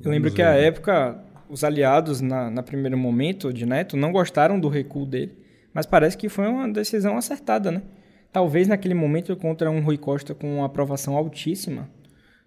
Eu 0.00 0.12
lembro 0.12 0.32
que 0.32 0.42
à 0.42 0.52
época 0.52 1.20
os 1.48 1.64
aliados, 1.64 2.20
na, 2.20 2.48
na 2.48 2.62
primeiro 2.62 2.96
momento 2.96 3.52
de 3.52 3.66
Neto, 3.66 3.96
não 3.96 4.12
gostaram 4.12 4.60
do 4.60 4.68
recuo 4.68 5.04
dele, 5.04 5.36
mas 5.74 5.86
parece 5.86 6.16
que 6.16 6.28
foi 6.28 6.46
uma 6.46 6.68
decisão 6.68 7.16
acertada, 7.16 7.72
né? 7.72 7.82
Talvez 8.30 8.68
naquele 8.68 8.94
momento 8.94 9.34
contra 9.34 9.68
um 9.68 9.80
Rui 9.80 9.98
Costa 9.98 10.36
com 10.36 10.58
uma 10.58 10.66
aprovação 10.66 11.16
altíssima, 11.16 11.90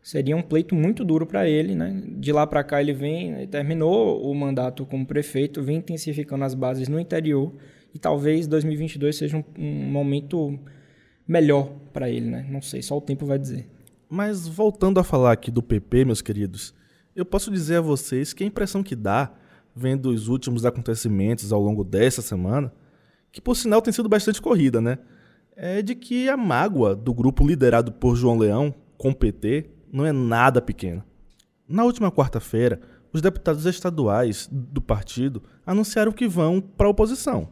seria 0.03 0.35
um 0.35 0.41
pleito 0.41 0.75
muito 0.75 1.05
duro 1.05 1.25
para 1.25 1.47
ele, 1.47 1.73
né? 1.73 2.03
De 2.17 2.33
lá 2.33 2.45
para 2.45 2.61
cá 2.61 2.81
ele 2.81 2.93
vem, 2.93 3.47
terminou 3.47 4.21
o 4.29 4.35
mandato 4.35 4.85
como 4.85 5.05
prefeito, 5.05 5.63
vem 5.63 5.77
intensificando 5.77 6.43
as 6.43 6.53
bases 6.53 6.89
no 6.89 6.99
interior 6.99 7.53
e 7.95 7.97
talvez 7.97 8.45
2022 8.45 9.15
seja 9.15 9.37
um, 9.37 9.43
um 9.57 9.89
momento 9.89 10.59
melhor 11.25 11.71
para 11.93 12.09
ele, 12.09 12.29
né? 12.29 12.45
Não 12.49 12.61
sei, 12.61 12.81
só 12.81 12.97
o 12.97 13.01
tempo 13.01 13.25
vai 13.25 13.39
dizer. 13.39 13.69
Mas 14.09 14.45
voltando 14.45 14.99
a 14.99 15.03
falar 15.03 15.31
aqui 15.31 15.49
do 15.49 15.63
PP, 15.63 16.03
meus 16.03 16.21
queridos, 16.21 16.75
eu 17.15 17.25
posso 17.25 17.49
dizer 17.49 17.77
a 17.77 17.81
vocês 17.81 18.33
que 18.33 18.43
a 18.43 18.47
impressão 18.47 18.83
que 18.83 18.97
dá, 18.97 19.31
vendo 19.73 20.09
os 20.09 20.27
últimos 20.27 20.65
acontecimentos 20.65 21.53
ao 21.53 21.61
longo 21.61 21.83
dessa 21.83 22.21
semana, 22.21 22.73
que 23.31 23.39
por 23.39 23.55
sinal 23.55 23.81
tem 23.81 23.93
sido 23.93 24.09
bastante 24.09 24.41
corrida, 24.41 24.81
né? 24.81 24.99
É 25.55 25.81
de 25.81 25.95
que 25.95 26.27
a 26.27 26.35
mágoa 26.35 26.93
do 26.93 27.13
grupo 27.13 27.47
liderado 27.47 27.91
por 27.91 28.15
João 28.15 28.37
Leão 28.37 28.75
com 28.97 29.11
o 29.11 29.15
PT 29.15 29.72
não 29.93 30.03
é 30.03 30.11
nada 30.11 30.59
pequena. 30.59 31.05
Na 31.69 31.83
última 31.83 32.11
quarta-feira, 32.11 32.81
os 33.13 33.21
deputados 33.21 33.67
estaduais 33.67 34.49
do 34.51 34.81
partido 34.81 35.43
anunciaram 35.63 36.11
que 36.11 36.27
vão 36.27 36.59
para 36.59 36.87
a 36.87 36.89
oposição. 36.89 37.47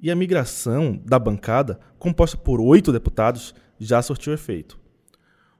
E 0.00 0.10
a 0.10 0.16
migração 0.16 1.00
da 1.04 1.16
bancada, 1.16 1.78
composta 1.96 2.36
por 2.36 2.60
oito 2.60 2.92
deputados, 2.92 3.54
já 3.78 4.02
surtiu 4.02 4.32
efeito. 4.32 4.78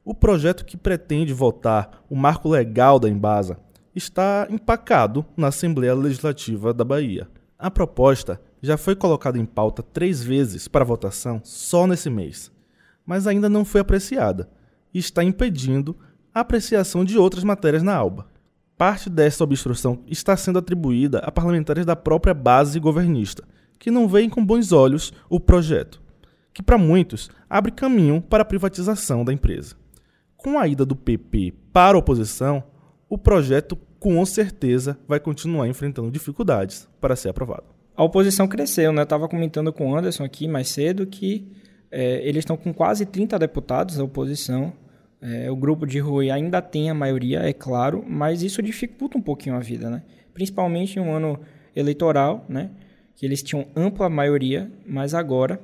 O 0.04 0.12
projeto 0.12 0.64
que 0.64 0.76
pretende 0.76 1.32
votar 1.32 2.04
o 2.10 2.16
marco 2.16 2.48
legal 2.48 2.98
da 2.98 3.08
Embasa, 3.08 3.58
está 3.94 4.46
empacado 4.50 5.24
na 5.36 5.46
Assembleia 5.46 5.94
Legislativa 5.94 6.74
da 6.74 6.84
Bahia. 6.84 7.28
A 7.58 7.70
proposta 7.70 8.40
já 8.60 8.76
foi 8.76 8.96
colocada 8.96 9.38
em 9.38 9.46
pauta 9.46 9.82
três 9.82 10.22
vezes 10.22 10.68
para 10.68 10.84
votação 10.84 11.40
só 11.44 11.86
nesse 11.86 12.10
mês, 12.10 12.50
mas 13.06 13.26
ainda 13.26 13.48
não 13.48 13.64
foi 13.64 13.80
apreciada 13.80 14.50
e 14.92 14.98
está 14.98 15.22
impedindo 15.22 15.96
apreciação 16.40 17.04
de 17.04 17.16
outras 17.16 17.42
matérias 17.42 17.82
na 17.82 17.96
ALBA. 17.96 18.26
Parte 18.76 19.08
dessa 19.08 19.42
obstrução 19.42 20.00
está 20.06 20.36
sendo 20.36 20.58
atribuída 20.58 21.18
a 21.20 21.32
parlamentares 21.32 21.86
da 21.86 21.96
própria 21.96 22.34
base 22.34 22.78
governista, 22.78 23.42
que 23.78 23.90
não 23.90 24.06
veem 24.06 24.28
com 24.28 24.44
bons 24.44 24.70
olhos 24.70 25.14
o 25.30 25.40
projeto, 25.40 26.02
que 26.52 26.62
para 26.62 26.76
muitos 26.76 27.30
abre 27.48 27.72
caminho 27.72 28.20
para 28.20 28.42
a 28.42 28.44
privatização 28.44 29.24
da 29.24 29.32
empresa. 29.32 29.76
Com 30.36 30.58
a 30.58 30.68
ida 30.68 30.84
do 30.84 30.94
PP 30.94 31.54
para 31.72 31.96
a 31.96 32.00
oposição, 32.00 32.62
o 33.08 33.16
projeto 33.16 33.76
com 33.98 34.24
certeza 34.26 34.98
vai 35.08 35.18
continuar 35.18 35.68
enfrentando 35.68 36.10
dificuldades 36.10 36.86
para 37.00 37.16
ser 37.16 37.30
aprovado. 37.30 37.64
A 37.96 38.04
oposição 38.04 38.46
cresceu, 38.46 38.92
né? 38.92 39.00
Eu 39.00 39.04
estava 39.04 39.26
comentando 39.26 39.72
com 39.72 39.90
o 39.90 39.96
Anderson 39.96 40.22
aqui 40.22 40.46
mais 40.46 40.68
cedo 40.68 41.06
que 41.06 41.50
é, 41.90 42.20
eles 42.28 42.40
estão 42.40 42.58
com 42.58 42.74
quase 42.74 43.06
30 43.06 43.38
deputados, 43.38 43.98
a 43.98 44.04
oposição, 44.04 44.74
é, 45.20 45.50
o 45.50 45.56
grupo 45.56 45.86
de 45.86 45.98
Rui 45.98 46.30
ainda 46.30 46.60
tem 46.60 46.90
a 46.90 46.94
maioria, 46.94 47.40
é 47.40 47.52
claro, 47.52 48.04
mas 48.06 48.42
isso 48.42 48.62
dificulta 48.62 49.16
um 49.16 49.22
pouquinho 49.22 49.56
a 49.56 49.60
vida, 49.60 49.88
né? 49.88 50.02
Principalmente 50.34 50.98
em 50.98 51.02
um 51.02 51.12
ano 51.12 51.40
eleitoral, 51.74 52.44
né? 52.48 52.70
Que 53.14 53.24
eles 53.24 53.42
tinham 53.42 53.66
ampla 53.74 54.08
maioria, 54.10 54.70
mas 54.86 55.14
agora 55.14 55.60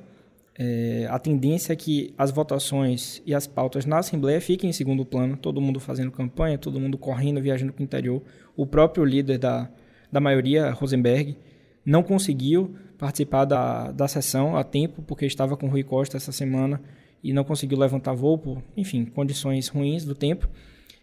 é, 0.57 1.07
a 1.09 1.17
tendência 1.17 1.73
é 1.73 1.75
que 1.75 2.13
as 2.17 2.31
votações 2.31 3.21
e 3.25 3.33
as 3.33 3.47
pautas 3.47 3.85
na 3.85 3.99
Assembleia 3.99 4.39
fiquem 4.39 4.69
em 4.69 4.73
segundo 4.73 5.05
plano, 5.05 5.35
todo 5.35 5.61
mundo 5.61 5.79
fazendo 5.79 6.11
campanha, 6.11 6.57
todo 6.57 6.79
mundo 6.79 6.97
correndo, 6.97 7.41
viajando 7.41 7.73
para 7.73 7.81
o 7.81 7.83
interior. 7.83 8.21
O 8.55 8.65
próprio 8.65 9.03
líder 9.03 9.37
da, 9.37 9.69
da 10.11 10.19
maioria, 10.19 10.71
Rosenberg, 10.71 11.37
não 11.85 12.03
conseguiu 12.03 12.75
participar 12.97 13.45
da, 13.45 13.91
da 13.91 14.07
sessão 14.07 14.55
a 14.55 14.63
tempo, 14.63 15.01
porque 15.01 15.25
estava 15.25 15.57
com 15.57 15.67
Rui 15.67 15.83
Costa 15.83 16.17
essa 16.17 16.31
semana 16.31 16.81
e 17.23 17.31
não 17.31 17.43
conseguiu 17.43 17.79
levantar 17.79 18.13
voo 18.13 18.37
por, 18.37 18.61
enfim, 18.75 19.05
condições 19.05 19.69
ruins 19.69 20.03
do 20.03 20.13
tempo. 20.13 20.49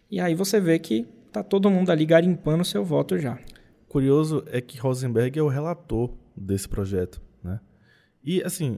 E 0.09 0.19
aí 0.19 0.35
você 0.35 0.59
vê 0.59 0.77
que 0.77 1.07
tá 1.31 1.41
todo 1.41 1.69
mundo 1.69 1.89
ali 1.89 2.05
garimpando 2.05 2.63
seu 2.63 2.85
voto 2.85 3.17
já. 3.17 3.39
Curioso 3.87 4.43
é 4.47 4.61
que 4.61 4.77
Rosenberg 4.77 5.39
é 5.39 5.41
o 5.41 5.47
relator 5.47 6.11
desse 6.35 6.69
projeto, 6.69 7.21
né? 7.43 7.59
E 8.23 8.43
assim, 8.43 8.77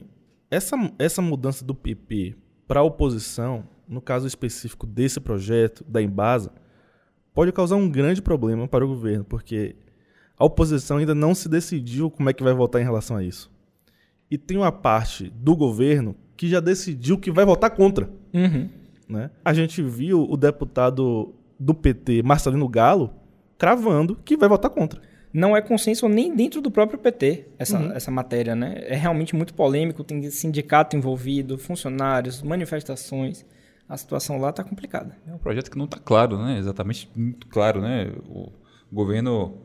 essa, 0.50 0.76
essa 0.98 1.20
mudança 1.20 1.64
do 1.64 1.74
PP 1.74 2.34
para 2.66 2.80
a 2.80 2.82
oposição, 2.82 3.68
no 3.86 4.00
caso 4.00 4.26
específico 4.26 4.86
desse 4.86 5.20
projeto 5.20 5.84
da 5.84 6.00
Embasa, 6.00 6.52
pode 7.34 7.52
causar 7.52 7.76
um 7.76 7.90
grande 7.90 8.22
problema 8.22 8.66
para 8.66 8.84
o 8.84 8.88
governo, 8.88 9.24
porque 9.24 9.76
a 10.38 10.44
oposição 10.44 10.96
ainda 10.96 11.14
não 11.14 11.34
se 11.34 11.48
decidiu 11.48 12.10
como 12.10 12.30
é 12.30 12.32
que 12.32 12.42
vai 12.42 12.54
votar 12.54 12.80
em 12.80 12.84
relação 12.84 13.16
a 13.16 13.22
isso. 13.22 13.52
E 14.30 14.38
tem 14.38 14.56
uma 14.56 14.72
parte 14.72 15.28
do 15.30 15.54
governo 15.54 16.16
que 16.36 16.48
já 16.48 16.60
decidiu 16.60 17.18
que 17.18 17.30
vai 17.30 17.44
votar 17.44 17.70
contra. 17.70 18.08
Uhum. 18.32 18.68
Né? 19.08 19.30
A 19.44 19.52
gente 19.52 19.82
viu 19.82 20.24
o 20.28 20.36
deputado 20.36 21.34
do 21.58 21.74
PT, 21.74 22.22
Marcelino 22.22 22.68
Galo, 22.68 23.12
cravando 23.58 24.16
que 24.24 24.36
vai 24.36 24.48
votar 24.48 24.70
contra. 24.70 25.00
Não 25.32 25.56
é 25.56 25.60
consenso 25.60 26.08
nem 26.08 26.34
dentro 26.34 26.60
do 26.60 26.70
próprio 26.70 26.98
PT 26.98 27.48
essa, 27.58 27.78
uhum. 27.78 27.92
essa 27.92 28.10
matéria, 28.10 28.54
né? 28.54 28.76
É 28.86 28.94
realmente 28.94 29.34
muito 29.34 29.52
polêmico, 29.52 30.04
tem 30.04 30.30
sindicato 30.30 30.96
envolvido, 30.96 31.58
funcionários, 31.58 32.40
manifestações. 32.40 33.44
A 33.88 33.96
situação 33.96 34.38
lá 34.38 34.50
está 34.50 34.62
complicada. 34.62 35.16
É 35.26 35.32
um 35.32 35.38
projeto 35.38 35.70
que 35.70 35.76
não 35.76 35.86
está 35.86 35.98
claro, 35.98 36.38
né? 36.38 36.58
Exatamente 36.58 37.10
muito 37.16 37.48
claro, 37.48 37.80
né? 37.80 38.12
O 38.28 38.52
governo 38.92 39.58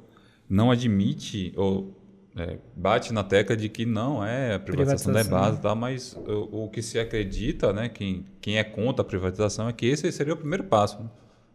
não 0.50 0.72
admite 0.72 1.54
ou 1.56 1.99
é, 2.40 2.58
bate 2.76 3.14
na 3.14 3.24
tecla 3.24 3.56
de 3.56 3.68
que 3.68 3.86
não 3.86 4.26
é 4.26 4.56
a 4.56 4.60
privatização, 4.60 5.12
privatização 5.12 5.14
da 5.14 5.24
base, 5.24 5.62
tá, 5.62 5.76
mas 5.76 6.14
o, 6.14 6.64
o, 6.64 6.70
que 6.70 6.82
se 6.82 6.98
acredita, 6.98 7.74
né, 7.74 7.90
quem, 7.90 8.26
quem 8.40 8.58
é 8.58 8.64
contra 8.64 9.02
a 9.02 9.06
privatização, 9.06 9.68
é 9.68 9.74
que 9.74 9.86
esse 9.86 10.10
seria 10.12 10.34
o 10.34 10.38
primeiro 10.38 10.64
passo 10.64 11.00
né, 11.00 11.10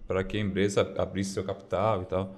para 0.07 0.23
que 0.23 0.37
a 0.37 0.40
empresa 0.40 0.92
abrisse 0.99 1.31
seu 1.31 1.42
capital 1.42 2.03
e 2.03 2.05
tal. 2.05 2.37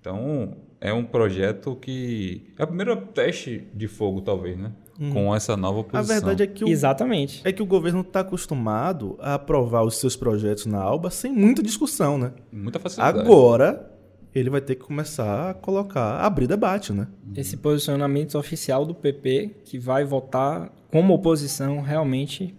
Então, 0.00 0.56
é 0.80 0.92
um 0.92 1.04
projeto 1.04 1.76
que 1.76 2.46
é 2.56 2.64
o 2.64 2.66
primeiro 2.66 2.96
teste 2.96 3.68
de 3.74 3.86
fogo, 3.86 4.22
talvez, 4.22 4.56
né? 4.56 4.72
Uhum. 4.98 5.12
Com 5.12 5.34
essa 5.36 5.56
nova 5.56 5.82
posição. 5.82 6.16
A 6.16 6.20
verdade 6.20 6.42
é 6.42 6.46
que 6.46 6.64
o, 6.64 6.68
Exatamente. 6.68 7.42
É 7.44 7.52
que 7.52 7.62
o 7.62 7.66
governo 7.66 8.00
está 8.00 8.20
acostumado 8.20 9.16
a 9.20 9.34
aprovar 9.34 9.82
os 9.82 9.96
seus 9.98 10.16
projetos 10.16 10.64
na 10.66 10.80
ALBA 10.80 11.10
sem 11.10 11.32
muita 11.32 11.62
discussão, 11.62 12.16
né? 12.16 12.32
Muita 12.52 12.78
facilidade. 12.78 13.18
Agora, 13.18 13.90
ele 14.34 14.50
vai 14.50 14.60
ter 14.60 14.76
que 14.76 14.82
começar 14.82 15.50
a 15.50 15.54
colocar, 15.54 16.20
abrir 16.20 16.46
debate, 16.46 16.92
né? 16.92 17.08
Esse 17.36 17.56
posicionamento 17.56 18.36
oficial 18.38 18.86
do 18.86 18.94
PP, 18.94 19.50
que 19.64 19.78
vai 19.78 20.04
votar 20.04 20.70
como 20.90 21.14
oposição, 21.14 21.80
realmente 21.80 22.54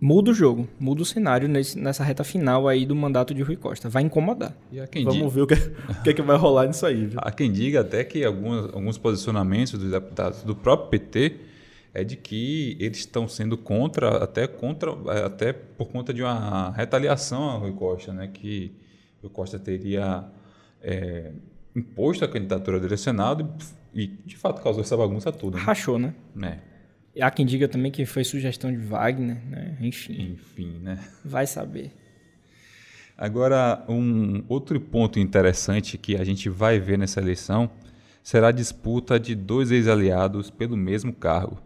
muda 0.00 0.30
o 0.30 0.34
jogo, 0.34 0.68
muda 0.78 1.02
o 1.02 1.04
cenário 1.04 1.48
nesse, 1.48 1.78
nessa 1.78 2.04
reta 2.04 2.22
final 2.22 2.68
aí 2.68 2.86
do 2.86 2.94
mandato 2.94 3.34
de 3.34 3.42
Rui 3.42 3.56
Costa. 3.56 3.88
Vai 3.88 4.02
incomodar. 4.02 4.56
Vamos 5.04 5.14
diga... 5.14 5.28
ver 5.28 5.40
o 5.42 5.46
que, 5.46 5.54
o 5.54 6.02
que, 6.02 6.10
é 6.10 6.14
que 6.14 6.22
vai 6.22 6.36
rolar 6.36 6.66
nisso 6.66 6.86
aí. 6.86 7.06
Viu? 7.06 7.20
Há 7.22 7.30
quem 7.30 7.50
diga 7.50 7.80
até 7.80 8.04
que 8.04 8.24
alguns, 8.24 8.72
alguns 8.74 8.98
posicionamentos 8.98 9.72
dos 9.72 9.90
deputados 9.90 10.42
do 10.42 10.54
próprio 10.54 10.90
PT 10.90 11.36
é 11.94 12.04
de 12.04 12.16
que 12.16 12.76
eles 12.78 12.98
estão 12.98 13.26
sendo 13.26 13.56
contra, 13.56 14.22
até 14.22 14.46
contra, 14.46 14.92
até 15.24 15.52
por 15.52 15.88
conta 15.88 16.12
de 16.12 16.22
uma 16.22 16.70
retaliação 16.70 17.50
a 17.50 17.54
Rui 17.54 17.72
Costa, 17.72 18.12
né? 18.12 18.28
Que 18.28 18.72
Rui 19.22 19.32
Costa 19.32 19.58
teria 19.58 20.24
é, 20.82 21.32
imposto 21.74 22.24
a 22.24 22.28
candidatura 22.28 22.80
dele 22.80 22.94
ao 22.94 22.98
Senado 22.98 23.52
e, 23.94 24.06
de 24.06 24.36
fato, 24.36 24.62
causou 24.62 24.82
essa 24.82 24.96
bagunça 24.96 25.32
toda. 25.32 25.56
Né? 25.56 25.62
Rachou, 25.62 25.98
né? 25.98 26.14
É. 26.42 27.22
Há 27.22 27.30
quem 27.30 27.44
diga 27.44 27.66
também 27.66 27.90
que 27.90 28.06
foi 28.06 28.22
sugestão 28.22 28.70
de 28.70 28.78
Wagner, 28.78 29.44
né? 29.46 29.76
Enfim. 29.80 30.32
Enfim, 30.32 30.78
né? 30.80 30.98
Vai 31.24 31.46
saber. 31.46 31.92
Agora, 33.16 33.84
um 33.88 34.44
outro 34.48 34.80
ponto 34.80 35.18
interessante 35.18 35.98
que 35.98 36.16
a 36.16 36.22
gente 36.22 36.48
vai 36.48 36.78
ver 36.78 36.96
nessa 36.96 37.20
eleição 37.20 37.68
será 38.22 38.48
a 38.48 38.52
disputa 38.52 39.18
de 39.18 39.34
dois 39.34 39.72
ex-aliados 39.72 40.50
pelo 40.50 40.76
mesmo 40.76 41.12
cargo. 41.12 41.60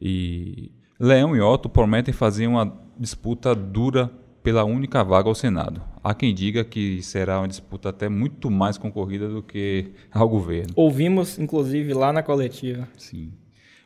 E 0.00 0.72
Leão 0.98 1.36
e 1.36 1.40
Otto 1.40 1.68
prometem 1.68 2.14
fazer 2.14 2.46
uma 2.46 2.74
disputa 2.98 3.54
dura 3.54 4.10
pela 4.42 4.64
única 4.64 5.02
vaga 5.04 5.28
ao 5.28 5.34
Senado. 5.34 5.82
Há 6.02 6.14
quem 6.14 6.34
diga 6.34 6.64
que 6.64 7.02
será 7.02 7.40
uma 7.40 7.48
disputa 7.48 7.90
até 7.90 8.08
muito 8.08 8.50
mais 8.50 8.78
concorrida 8.78 9.28
do 9.28 9.42
que 9.42 9.92
ao 10.10 10.28
governo. 10.28 10.72
Ouvimos, 10.74 11.38
inclusive, 11.38 11.92
lá 11.92 12.12
na 12.12 12.22
coletiva. 12.22 12.88
Sim. 12.96 13.32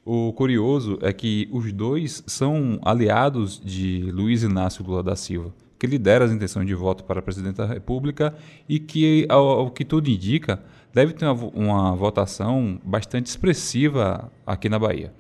O 0.05 0.33
curioso 0.35 0.99
é 1.01 1.12
que 1.12 1.49
os 1.51 1.73
dois 1.73 2.23
são 2.27 2.79
aliados 2.85 3.61
de 3.64 4.11
Luiz 4.12 4.43
Inácio 4.43 4.85
Lula 4.85 5.03
da 5.03 5.17
Silva, 5.17 5.53
que 5.79 5.87
lidera 5.87 6.27
as 6.27 6.31
intenções 6.31 6.67
de 6.67 6.75
voto 6.75 7.05
para 7.05 7.23
presidente 7.23 7.57
da 7.57 7.67
República 7.67 8.35
e 8.69 8.79
que, 8.79 9.27
ao, 9.31 9.47
ao 9.47 9.71
que 9.71 9.85
tudo 9.85 10.11
indica, 10.11 10.62
deve 10.93 11.14
ter 11.14 11.25
uma, 11.25 11.51
uma 11.55 11.97
votação 11.97 12.79
bastante 12.85 13.27
expressiva 13.27 14.31
aqui 14.47 14.69
na 14.69 14.79
Bahia. 14.79 15.12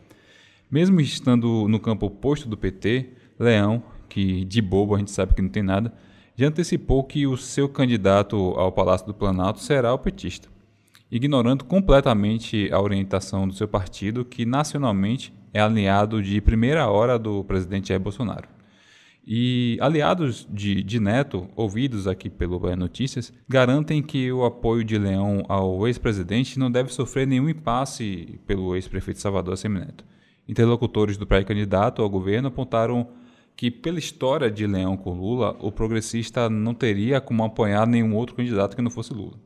Mesmo 0.70 1.00
estando 1.00 1.66
no 1.66 1.80
campo 1.80 2.06
oposto 2.06 2.48
do 2.48 2.56
PT, 2.56 3.08
Leão 3.38 3.82
que 4.14 4.44
de 4.44 4.62
bobo 4.62 4.94
a 4.94 4.98
gente 4.98 5.10
sabe 5.10 5.34
que 5.34 5.42
não 5.42 5.48
tem 5.48 5.64
nada, 5.64 5.92
já 6.36 6.46
antecipou 6.46 7.02
que 7.02 7.26
o 7.26 7.36
seu 7.36 7.68
candidato 7.68 8.36
ao 8.56 8.70
Palácio 8.70 9.08
do 9.08 9.12
Planalto 9.12 9.58
será 9.58 9.92
o 9.92 9.98
petista, 9.98 10.48
ignorando 11.10 11.64
completamente 11.64 12.72
a 12.72 12.80
orientação 12.80 13.48
do 13.48 13.54
seu 13.54 13.66
partido, 13.66 14.24
que 14.24 14.46
nacionalmente 14.46 15.34
é 15.52 15.60
alinhado 15.60 16.22
de 16.22 16.40
primeira 16.40 16.88
hora 16.88 17.18
do 17.18 17.42
presidente 17.42 17.88
Jair 17.88 17.98
Bolsonaro. 18.00 18.46
E 19.26 19.78
aliados 19.80 20.46
de, 20.48 20.80
de 20.84 21.00
Neto, 21.00 21.48
ouvidos 21.56 22.06
aqui 22.06 22.30
pelo 22.30 22.60
Bahia 22.60 22.76
Notícias, 22.76 23.32
garantem 23.48 24.00
que 24.00 24.30
o 24.30 24.44
apoio 24.44 24.84
de 24.84 24.96
Leão 24.96 25.44
ao 25.48 25.88
ex-presidente 25.88 26.56
não 26.56 26.70
deve 26.70 26.92
sofrer 26.92 27.26
nenhum 27.26 27.48
impasse 27.48 28.38
pelo 28.46 28.76
ex-prefeito 28.76 29.20
Salvador 29.20 29.56
Semineto. 29.56 30.04
Interlocutores 30.48 31.16
do 31.16 31.26
pré-candidato 31.26 32.00
ao 32.00 32.08
governo 32.08 32.46
apontaram 32.46 33.08
que, 33.56 33.70
pela 33.70 33.98
história 33.98 34.50
de 34.50 34.66
Leão 34.66 34.96
com 34.96 35.12
Lula, 35.12 35.56
o 35.60 35.70
progressista 35.70 36.50
não 36.50 36.74
teria 36.74 37.20
como 37.20 37.44
apoiar 37.44 37.86
nenhum 37.86 38.14
outro 38.14 38.34
candidato 38.34 38.74
que 38.74 38.82
não 38.82 38.90
fosse 38.90 39.12
Lula. 39.12 39.38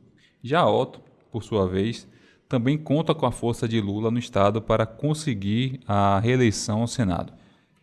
Já 0.43 0.67
Otto, 0.67 1.01
por 1.31 1.43
sua 1.43 1.67
vez, 1.67 2.09
também 2.49 2.79
conta 2.79 3.15
com 3.15 3.27
a 3.27 3.33
força 3.33 3.69
de 3.69 3.81
Lula 3.81 4.11
no 4.11 4.19
Estado 4.19 4.63
para 4.63 4.87
conseguir 4.87 5.81
a 5.87 6.19
reeleição 6.19 6.81
ao 6.81 6.87
Senado. 6.87 7.33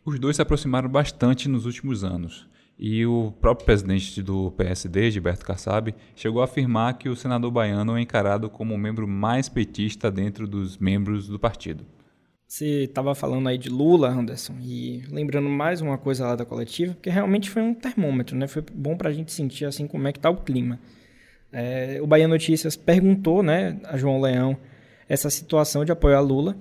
Os 0.04 0.20
dois 0.20 0.36
se 0.36 0.42
aproximaram 0.42 0.90
bastante 0.90 1.48
nos 1.48 1.66
últimos 1.66 2.04
anos, 2.04 2.48
e 2.78 3.06
o 3.06 3.32
próprio 3.40 3.66
presidente 3.66 4.22
do 4.22 4.52
PSD, 4.52 5.12
Gilberto 5.12 5.46
Kassab, 5.46 5.96
chegou 6.16 6.42
a 6.42 6.46
afirmar 6.46 6.98
que 6.98 7.08
o 7.08 7.16
senador 7.16 7.52
baiano 7.52 7.96
é 7.98 8.02
encarado 8.02 8.50
como 8.50 8.74
o 8.74 8.78
membro 8.78 9.08
mais 9.08 9.48
petista 9.48 10.12
dentro 10.12 10.48
dos 10.48 10.78
membros 10.78 11.28
do 11.28 11.40
partido. 11.40 11.86
Você 12.48 12.84
estava 12.84 13.16
falando 13.16 13.50
aí 13.50 13.58
de 13.58 13.70
Lula, 13.70 14.08
Anderson, 14.10 14.56
e 14.62 15.04
lembrando 15.10 15.50
mais 15.50 15.82
uma 15.82 15.98
coisa 15.98 16.28
lá 16.28 16.36
da 16.36 16.46
coletiva, 16.46 16.94
porque 16.94 17.10
realmente 17.10 17.50
foi 17.50 17.62
um 17.62 17.74
termômetro, 17.74 18.38
né? 18.38 18.48
Foi 18.48 18.64
bom 18.74 18.96
para 18.96 19.10
a 19.10 19.14
gente 19.14 19.32
sentir 19.32 19.66
assim 19.66 19.88
como 19.88 20.08
é 20.08 20.14
que 20.14 20.20
tá 20.20 20.30
o 20.30 20.38
clima. 20.38 20.80
É, 21.52 22.00
o 22.02 22.08
Bahia 22.08 22.28
Notícias 22.28 22.76
perguntou 22.76 23.42
né, 23.42 23.80
a 23.86 23.98
João 23.98 24.22
Leão 24.22 24.58
essa 25.10 25.30
situação 25.30 25.84
de 25.84 25.92
apoiar 25.92 26.20
Lula. 26.22 26.56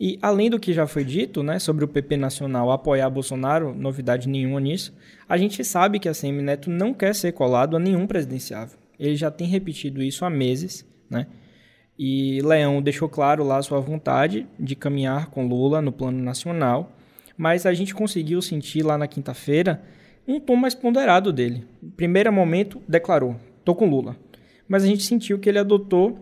E 0.00 0.18
além 0.22 0.48
do 0.48 0.58
que 0.58 0.72
já 0.72 0.86
foi 0.86 1.04
dito 1.04 1.42
né, 1.42 1.58
sobre 1.58 1.84
o 1.84 1.88
PP 1.88 2.16
Nacional 2.16 2.70
apoiar 2.70 3.10
Bolsonaro, 3.10 3.74
novidade 3.74 4.28
nenhuma 4.28 4.60
nisso, 4.60 4.94
a 5.28 5.36
gente 5.36 5.64
sabe 5.64 5.98
que 5.98 6.08
a 6.08 6.14
CM 6.14 6.40
Neto 6.40 6.70
não 6.70 6.94
quer 6.94 7.14
ser 7.14 7.32
colado 7.32 7.76
a 7.76 7.80
nenhum 7.80 8.06
presidenciável. 8.06 8.78
Ele 8.98 9.16
já 9.16 9.30
tem 9.30 9.46
repetido 9.46 10.02
isso 10.02 10.24
há 10.24 10.30
meses, 10.30 10.86
né? 11.10 11.26
E 11.98 12.40
Leão 12.42 12.80
deixou 12.80 13.08
claro 13.08 13.42
lá 13.42 13.60
sua 13.60 13.80
vontade 13.80 14.46
de 14.58 14.76
caminhar 14.76 15.30
com 15.30 15.48
Lula 15.48 15.82
no 15.82 15.90
plano 15.90 16.22
nacional, 16.22 16.96
mas 17.36 17.66
a 17.66 17.74
gente 17.74 17.94
conseguiu 17.94 18.40
sentir 18.40 18.82
lá 18.82 18.96
na 18.96 19.08
quinta-feira 19.08 19.82
um 20.26 20.38
tom 20.38 20.54
mais 20.54 20.74
ponderado 20.74 21.32
dele. 21.32 21.66
Primeiro 21.96 22.32
momento, 22.32 22.80
declarou: 22.86 23.34
"Tô 23.64 23.74
com 23.74 23.90
Lula". 23.90 24.16
Mas 24.68 24.84
a 24.84 24.86
gente 24.86 25.02
sentiu 25.02 25.38
que 25.38 25.48
ele 25.48 25.58
adotou 25.58 26.18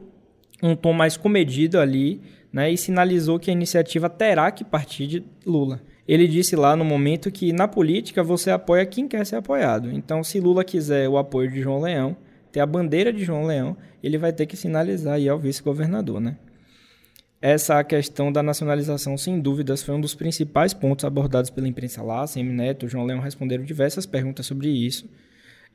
um 0.63 0.75
tom 0.75 0.93
mais 0.93 1.17
comedido 1.17 1.79
ali, 1.79 2.23
né, 2.53 2.71
e 2.71 2.79
sinalizou 2.79 3.39
que 3.39 3.51
a 3.51 3.53
iniciativa 3.53 4.09
terá 4.09 4.51
que 4.51 4.65
partir 4.65 5.07
de 5.07 5.25
Lula. 5.45 5.83
Ele 6.09 6.27
disse 6.27 6.55
lá 6.55 6.77
no 6.77 6.85
momento 6.85 7.31
que 7.31 7.53
na 7.53 7.67
política 7.67 8.23
você 8.23 8.51
apoia 8.51 8.87
quem 8.87 9.09
quer 9.09 9.27
ser 9.27 9.37
apoiado. 9.37 9.91
Então, 9.91 10.23
se 10.23 10.41
Lula 10.41 10.65
quiser 10.65 11.09
o 11.09 11.19
apoio 11.19 11.51
de 11.51 11.61
João 11.61 11.81
Leão, 11.81 12.17
ter 12.57 12.61
a 12.61 12.67
bandeira 12.67 13.13
de 13.13 13.23
João 13.23 13.45
Leão, 13.45 13.77
ele 14.03 14.17
vai 14.17 14.33
ter 14.33 14.47
que 14.47 14.57
sinalizar 14.57 15.17
aí 15.17 15.29
ao 15.29 15.39
vice-governador, 15.39 16.23
né? 16.23 16.39
Essa 17.39 17.85
questão 17.85 18.33
da 18.33 18.43
nacionalização, 18.43 19.19
sem 19.19 19.39
dúvidas, 19.39 19.83
foi 19.83 19.95
um 19.95 20.01
dos 20.01 20.15
principais 20.15 20.73
pontos 20.73 21.05
abordados 21.05 21.51
pela 21.51 21.69
imprensa 21.69 22.03
lá. 22.03 22.27
Semi 22.27 22.55
Neto, 22.55 22.89
João 22.89 23.05
Leão 23.05 23.21
responderam 23.21 23.63
diversas 23.63 24.07
perguntas 24.07 24.47
sobre 24.47 24.71
isso. 24.71 25.07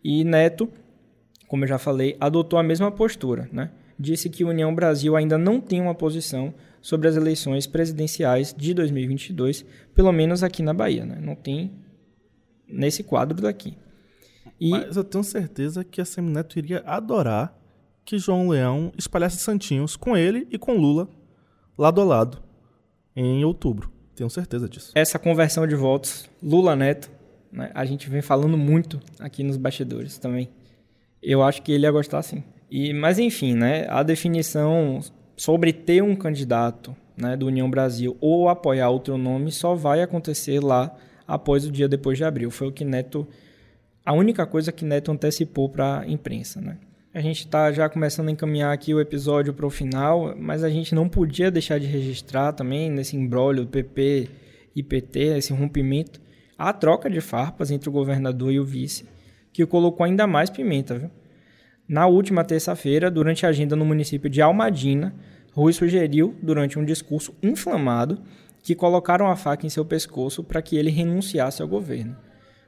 E 0.03 0.23
Neto, 0.23 0.67
como 1.47 1.65
eu 1.65 1.67
já 1.67 1.77
falei, 1.77 2.17
adotou 2.19 2.57
a 2.57 2.63
mesma 2.63 2.91
postura, 2.91 3.47
né? 3.51 3.69
Disse 3.99 4.27
que 4.27 4.43
União 4.43 4.73
Brasil 4.73 5.15
ainda 5.15 5.37
não 5.37 5.61
tem 5.61 5.79
uma 5.79 5.93
posição 5.93 6.51
sobre 6.81 7.07
as 7.07 7.15
eleições 7.15 7.67
presidenciais 7.67 8.55
de 8.57 8.73
2022, 8.73 9.63
pelo 9.93 10.11
menos 10.11 10.41
aqui 10.41 10.63
na 10.63 10.73
Bahia, 10.73 11.05
né? 11.05 11.19
Não 11.21 11.35
tem 11.35 11.73
nesse 12.67 13.03
quadro 13.03 13.39
daqui. 13.39 13.77
E... 14.61 14.69
Mas 14.69 14.95
eu 14.95 15.03
tenho 15.03 15.23
certeza 15.23 15.83
que 15.83 15.99
a 15.99 16.05
Semineto 16.05 16.59
iria 16.59 16.83
adorar 16.85 17.57
que 18.05 18.19
João 18.19 18.47
Leão 18.47 18.91
espalhasse 18.95 19.37
santinhos 19.37 19.95
com 19.95 20.15
ele 20.15 20.47
e 20.51 20.57
com 20.57 20.77
Lula 20.77 21.09
lado 21.75 21.99
a 21.99 22.03
lado 22.03 22.43
em 23.15 23.43
outubro. 23.43 23.91
Tenho 24.15 24.29
certeza 24.29 24.69
disso. 24.69 24.91
Essa 24.93 25.17
conversão 25.17 25.65
de 25.65 25.73
votos, 25.73 26.29
Lula 26.43 26.75
Neto, 26.75 27.09
né, 27.51 27.71
a 27.73 27.83
gente 27.85 28.07
vem 28.07 28.21
falando 28.21 28.55
muito 28.55 29.01
aqui 29.19 29.43
nos 29.43 29.57
bastidores 29.57 30.19
também. 30.19 30.47
Eu 31.23 31.41
acho 31.41 31.63
que 31.63 31.71
ele 31.71 31.87
ia 31.87 31.91
gostar 31.91 32.21
sim. 32.21 32.43
E, 32.69 32.93
mas 32.93 33.17
enfim, 33.17 33.55
né, 33.55 33.87
a 33.89 34.03
definição 34.03 34.99
sobre 35.35 35.73
ter 35.73 36.03
um 36.03 36.15
candidato 36.15 36.95
né, 37.17 37.35
do 37.35 37.47
União 37.47 37.67
Brasil 37.67 38.15
ou 38.21 38.47
apoiar 38.47 38.89
outro 38.89 39.17
nome 39.17 39.51
só 39.51 39.73
vai 39.73 40.03
acontecer 40.03 40.63
lá 40.63 40.95
após 41.27 41.65
o 41.65 41.71
dia 41.71 41.89
depois 41.89 42.15
de 42.15 42.23
abril. 42.23 42.51
Foi 42.51 42.67
o 42.67 42.71
que 42.71 42.85
Neto 42.85 43.27
a 44.05 44.13
única 44.13 44.45
coisa 44.45 44.71
que 44.71 44.83
Neto 44.83 45.11
antecipou 45.11 45.69
para 45.69 45.99
a 45.99 46.07
imprensa, 46.07 46.59
né? 46.59 46.77
A 47.13 47.19
gente 47.19 47.39
está 47.39 47.71
já 47.71 47.89
começando 47.89 48.29
a 48.29 48.31
encaminhar 48.31 48.73
aqui 48.73 48.93
o 48.93 49.01
episódio 49.01 49.53
para 49.53 49.65
o 49.65 49.69
final, 49.69 50.33
mas 50.37 50.63
a 50.63 50.69
gente 50.69 50.95
não 50.95 51.09
podia 51.09 51.51
deixar 51.51 51.77
de 51.77 51.85
registrar 51.85 52.53
também 52.53 52.89
nesse 52.89 53.17
embrólio 53.17 53.67
PP 53.67 54.29
e 54.73 54.81
PT, 54.81 55.19
esse 55.37 55.51
rompimento, 55.51 56.21
a 56.57 56.71
troca 56.71 57.09
de 57.09 57.19
farpas 57.19 57.69
entre 57.69 57.89
o 57.89 57.91
governador 57.91 58.51
e 58.51 58.59
o 58.59 58.65
vice, 58.65 59.05
que 59.51 59.65
colocou 59.65 60.05
ainda 60.05 60.25
mais 60.25 60.49
pimenta, 60.49 60.97
viu? 60.97 61.11
Na 61.85 62.07
última 62.07 62.45
terça-feira, 62.45 63.11
durante 63.11 63.45
a 63.45 63.49
agenda 63.49 63.75
no 63.75 63.83
município 63.83 64.29
de 64.29 64.41
Almadina, 64.41 65.13
Rui 65.51 65.73
sugeriu, 65.73 66.33
durante 66.41 66.79
um 66.79 66.85
discurso 66.85 67.35
inflamado, 67.43 68.21
que 68.63 68.73
colocaram 68.73 69.27
a 69.27 69.35
faca 69.35 69.65
em 69.65 69.69
seu 69.69 69.83
pescoço 69.83 70.43
para 70.45 70.61
que 70.61 70.77
ele 70.77 70.89
renunciasse 70.89 71.61
ao 71.61 71.67
governo 71.67 72.15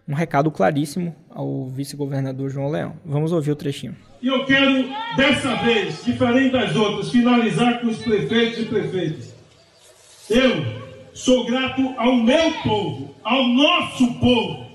um 0.08 0.14
recado 0.14 0.52
claríssimo 0.52 1.16
ao 1.30 1.68
vice-governador 1.68 2.50
João 2.50 2.70
Leão. 2.70 2.96
Vamos 3.06 3.32
ouvir 3.32 3.52
o 3.52 3.56
trechinho. 3.56 3.96
E 4.22 4.28
eu 4.28 4.46
quero, 4.46 4.90
dessa 5.16 5.56
vez, 5.56 6.04
diferente 6.04 6.52
das 6.52 6.76
outras, 6.76 7.12
finalizar 7.12 7.80
com 7.82 7.88
os 7.88 8.02
prefeitos 8.02 8.60
e 8.60 8.66
prefeitas. 8.66 9.36
Eu 10.30 10.66
sou 11.14 11.46
grato 11.46 11.94
ao 11.98 12.16
meu 12.16 12.52
povo, 12.64 13.16
ao 13.24 13.48
nosso 13.48 14.14
povo, 14.16 14.66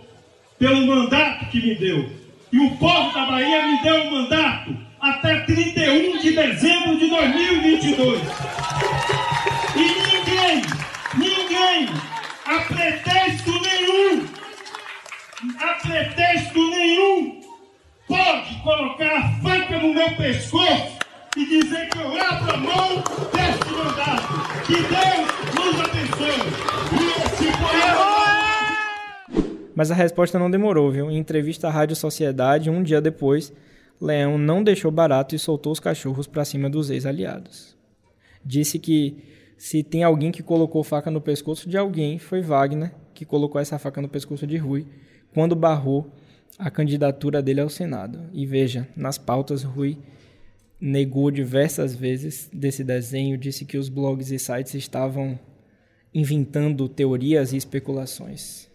pelo 0.58 0.86
mandato 0.86 1.46
que 1.46 1.60
me 1.60 1.74
deu. 1.74 2.10
E 2.52 2.58
o 2.58 2.76
povo 2.76 3.12
da 3.12 3.26
Bahia 3.26 3.66
me 3.66 3.82
deu 3.82 3.94
um 4.04 4.10
mandato 4.22 4.76
até 5.00 5.40
31 5.40 6.18
de 6.18 6.32
dezembro 6.32 6.98
de 6.98 7.08
2022. 7.08 8.20
E 9.76 9.80
ninguém, 9.80 10.62
ninguém, 11.16 11.88
a 12.46 12.60
pretexto 12.60 13.50
nenhum, 13.50 14.26
a 15.40 15.74
pretexto 15.74 16.58
nenhum, 16.70 17.40
pode 18.08 18.60
colocar 18.62 19.18
a 19.18 19.40
faca 19.40 19.78
no 19.78 19.94
meu 19.94 20.16
pescoço 20.16 20.98
e 21.36 21.46
dizer 21.46 21.88
que 21.90 21.98
eu 21.98 22.20
abro 22.20 22.54
a 22.54 22.56
mão 22.56 23.04
deste 23.32 23.70
mandato. 23.70 24.66
Que 24.66 24.74
Deus 24.74 25.28
nos 25.54 25.80
abençoe. 25.80 26.42
E 26.92 27.04
esse 27.22 27.46
Mas 29.76 29.92
a 29.92 29.94
resposta 29.94 30.40
não 30.40 30.50
demorou, 30.50 30.90
viu? 30.90 31.08
Em 31.08 31.18
entrevista 31.18 31.68
à 31.68 31.70
Rádio 31.70 31.94
Sociedade, 31.94 32.68
um 32.68 32.82
dia 32.82 33.00
depois, 33.00 33.52
Leão 34.00 34.36
não 34.36 34.64
deixou 34.64 34.90
barato 34.90 35.36
e 35.36 35.38
soltou 35.38 35.70
os 35.70 35.78
cachorros 35.78 36.26
para 36.26 36.44
cima 36.44 36.68
dos 36.68 36.90
ex-aliados. 36.90 37.76
Disse 38.44 38.76
que 38.80 39.22
se 39.56 39.84
tem 39.84 40.02
alguém 40.02 40.32
que 40.32 40.42
colocou 40.42 40.82
faca 40.82 41.12
no 41.12 41.20
pescoço 41.20 41.68
de 41.68 41.78
alguém, 41.78 42.18
foi 42.18 42.40
Wagner 42.40 42.92
que 43.14 43.24
colocou 43.24 43.60
essa 43.60 43.78
faca 43.78 44.02
no 44.02 44.08
pescoço 44.08 44.44
de 44.46 44.56
Rui 44.56 44.86
quando 45.32 45.54
barrou 45.54 46.10
a 46.58 46.70
candidatura 46.70 47.40
dele 47.40 47.60
ao 47.60 47.68
Senado. 47.68 48.20
E 48.32 48.44
veja, 48.44 48.88
nas 48.96 49.16
pautas, 49.16 49.62
Rui 49.62 49.98
negou 50.80 51.30
diversas 51.30 51.94
vezes 51.94 52.48
desse 52.52 52.84
desenho, 52.84 53.38
disse 53.38 53.64
que 53.64 53.76
os 53.76 53.88
blogs 53.88 54.30
e 54.30 54.38
sites 54.38 54.74
estavam 54.74 55.38
inventando 56.14 56.88
teorias 56.88 57.52
e 57.52 57.56
especulações. 57.56 58.68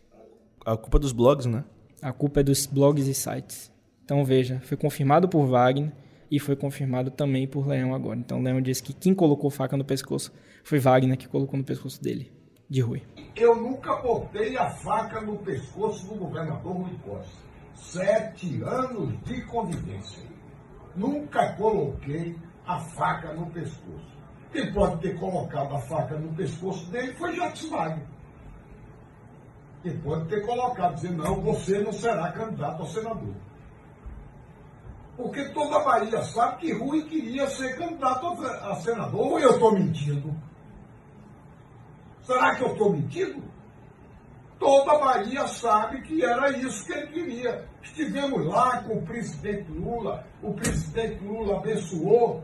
A 0.66 0.78
culpa 0.78 0.98
é 0.98 1.00
dos 1.00 1.12
blogs, 1.12 1.46
né? 1.46 1.63
A 2.02 2.12
culpa 2.12 2.39
é 2.39 2.44
dos 2.44 2.66
blogs 2.66 3.08
e 3.08 3.13
sites. 3.13 3.72
Então 4.04 4.24
veja, 4.24 4.62
foi 4.63 4.78
confirmado 4.78 5.28
por 5.28 5.46
Wagner 5.46 5.92
e 6.30 6.39
foi 6.39 6.56
confirmado 6.56 7.12
também 7.12 7.48
por 7.48 7.68
Leão 7.68 7.94
agora. 7.94 8.20
Então 8.20 8.42
Leão 8.42 8.62
disse 8.62 8.84
que 8.84 8.94
quem 8.94 9.13
colocou 9.13 9.50
faca 9.50 9.78
no 9.78 9.86
pescoço 9.86 10.32
foi 10.63 10.80
Wagner 10.80 11.18
que 11.18 11.28
colocou 11.28 11.58
no 11.58 11.66
pescoço 11.66 12.02
dele 12.02 12.32
de 12.70 12.82
Rui? 12.82 13.02
Eu 13.36 13.56
nunca 13.56 13.96
botei 13.96 14.56
a 14.58 14.69
faca 14.69 15.19
no 15.19 15.38
pescoço 15.39 16.06
do 16.08 16.15
governador 16.15 16.76
Rui 16.76 16.98
Costa. 17.04 17.43
Sete 17.74 18.62
anos 18.62 19.19
de 19.24 19.41
convivência. 19.46 20.24
Nunca 20.96 21.54
coloquei 21.54 22.38
a 22.67 22.80
faca 22.80 23.34
no 23.34 23.48
pescoço. 23.48 24.13
Quem 24.52 24.72
pode 24.72 25.02
ter 25.02 25.19
colocado 25.19 25.76
a 25.76 25.80
faca 25.80 26.15
no 26.15 26.32
pescoço 26.36 26.86
dele 26.91 27.13
foi 27.13 27.36
Jacques 27.36 27.67
Wagner. 27.69 28.06
Quem 29.82 29.98
pode 29.98 30.30
ter 30.30 30.46
colocado, 30.46 30.96
dizer, 30.96 31.12
não, 31.12 31.41
você 31.41 31.80
não 31.80 31.91
será 31.91 32.32
candidato 32.32 32.82
ao 32.82 32.88
senador. 32.88 33.36
Porque 35.17 35.50
toda 35.50 35.76
a 35.78 35.84
Bahia 35.84 36.22
sabe 36.24 36.58
que 36.58 36.74
Rui 36.74 37.04
queria 37.04 37.48
ser 37.48 37.78
candidato 37.78 38.28
a 38.46 38.76
senador. 38.76 39.19
Ou 39.19 39.39
eu 39.39 39.52
estou 39.52 39.74
mentindo? 39.74 40.34
Será 42.24 42.56
que 42.56 42.64
eu 42.64 42.72
estou 42.72 42.92
mentindo? 42.92 43.44
Toda 44.58 44.98
Bahia 44.98 45.46
sabe 45.48 46.02
que 46.04 46.24
era 46.24 46.50
isso 46.58 46.86
que 46.86 46.94
ele 46.94 47.08
queria. 47.08 47.68
Estivemos 47.82 48.46
lá 48.46 48.82
com 48.84 48.98
o 48.98 49.06
presidente 49.06 49.70
Lula, 49.72 50.26
o 50.42 50.54
presidente 50.54 51.22
Lula 51.22 51.58
abençoou, 51.58 52.42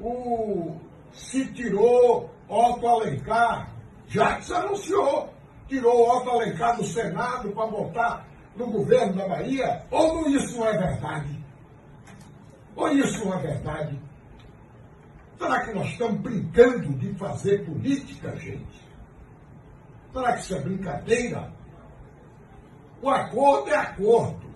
o, 0.00 0.76
se 1.12 1.46
tirou 1.52 2.28
Otto 2.48 2.86
Alencar, 2.86 3.70
já 4.08 4.40
se 4.40 4.52
anunciou, 4.52 5.32
tirou 5.68 6.08
Otto 6.08 6.30
Alencar 6.30 6.76
do 6.76 6.84
Senado 6.84 7.52
para 7.52 7.66
botar 7.68 8.26
no 8.56 8.66
governo 8.66 9.14
da 9.14 9.28
Bahia, 9.28 9.86
ou 9.88 10.28
isso 10.28 10.58
não 10.58 10.66
é 10.66 10.76
verdade? 10.76 11.38
Ou 12.74 12.88
isso 12.88 13.24
não 13.24 13.38
é 13.38 13.42
verdade? 13.42 14.00
Será 15.42 15.60
que 15.64 15.74
nós 15.74 15.88
estamos 15.88 16.20
brincando 16.20 16.92
de 16.94 17.12
fazer 17.14 17.64
política, 17.64 18.36
gente? 18.36 18.80
Será 20.12 20.34
que 20.34 20.40
isso 20.40 20.54
é 20.54 20.60
brincadeira? 20.60 21.52
O 23.02 23.10
acordo 23.10 23.68
é 23.68 23.74
acordo. 23.74 24.46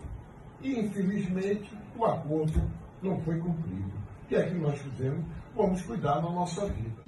E, 0.62 0.78
infelizmente, 0.78 1.68
o 1.98 2.04
acordo 2.04 2.62
não 3.02 3.20
foi 3.22 3.36
cumprido. 3.40 3.90
Que 4.28 4.36
é 4.36 4.44
que 4.44 4.54
nós 4.54 4.78
fizemos? 4.78 5.24
Vamos 5.56 5.82
cuidar 5.82 6.20
da 6.20 6.30
nossa 6.30 6.66
vida. 6.66 7.02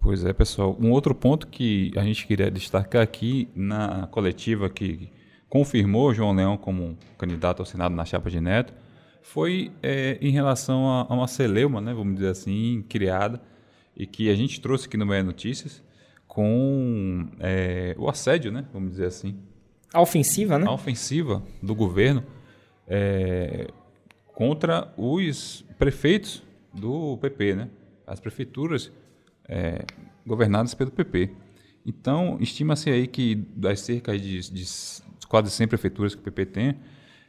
Pois 0.00 0.24
é, 0.24 0.32
pessoal. 0.32 0.74
Um 0.80 0.92
outro 0.92 1.14
ponto 1.14 1.48
que 1.48 1.92
a 1.94 2.02
gente 2.02 2.26
queria 2.26 2.50
destacar 2.50 3.02
aqui 3.02 3.50
na 3.54 4.06
coletiva 4.06 4.70
que 4.70 5.12
confirmou 5.46 6.14
João 6.14 6.32
Leão 6.32 6.56
como 6.56 6.96
candidato 7.18 7.60
ao 7.60 7.66
Senado 7.66 7.94
na 7.94 8.06
chapa 8.06 8.30
de 8.30 8.40
Neto 8.40 8.72
foi 9.22 9.72
é, 9.82 10.18
em 10.20 10.30
relação 10.30 10.88
a, 10.88 11.06
a, 11.08 11.14
uma 11.14 11.28
celeuma, 11.28 11.80
né, 11.80 11.94
vamos 11.94 12.14
dizer 12.14 12.28
assim, 12.28 12.84
criada, 12.88 13.40
e 13.96 14.06
que 14.06 14.30
a 14.30 14.34
gente 14.34 14.60
trouxe 14.60 14.86
aqui 14.86 14.96
no 14.96 15.06
Bahia 15.06 15.22
Notícias, 15.22 15.82
com 16.26 17.28
é, 17.40 17.94
o 17.98 18.08
assédio, 18.08 18.50
né, 18.50 18.66
vamos 18.72 18.90
dizer 18.90 19.06
assim. 19.06 19.38
A 19.92 20.00
ofensiva, 20.00 20.58
né? 20.58 20.66
A 20.66 20.72
ofensiva 20.72 21.42
do 21.62 21.74
governo 21.74 22.24
é, 22.88 23.68
contra 24.34 24.92
os 24.96 25.64
prefeitos 25.78 26.42
do 26.72 27.18
PP, 27.18 27.54
né? 27.54 27.68
As 28.06 28.18
prefeituras 28.18 28.90
é, 29.48 29.84
governadas 30.26 30.74
pelo 30.74 30.90
PP. 30.90 31.30
Então, 31.84 32.38
estima-se 32.40 32.90
aí 32.90 33.06
que 33.06 33.34
das 33.34 33.80
cerca 33.80 34.16
de, 34.18 34.50
de, 34.50 34.64
quase 35.28 35.50
100 35.50 35.68
prefeituras 35.68 36.14
que 36.14 36.20
o 36.20 36.24
PP 36.24 36.46
tem, 36.46 36.76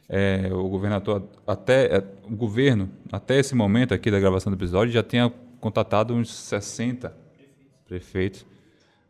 é, 0.08 0.50
o 0.52 0.68
governador 0.68 1.28
até 1.46 1.96
é, 1.96 2.04
o 2.24 2.36
governo 2.36 2.90
até 3.10 3.38
esse 3.38 3.54
momento 3.54 3.94
aqui 3.94 4.10
da 4.10 4.20
gravação 4.20 4.52
do 4.52 4.56
episódio 4.56 4.92
já 4.92 5.02
tenha 5.02 5.32
contatado 5.60 6.14
uns 6.14 6.32
60 6.32 7.14
prefeitos 7.86 8.44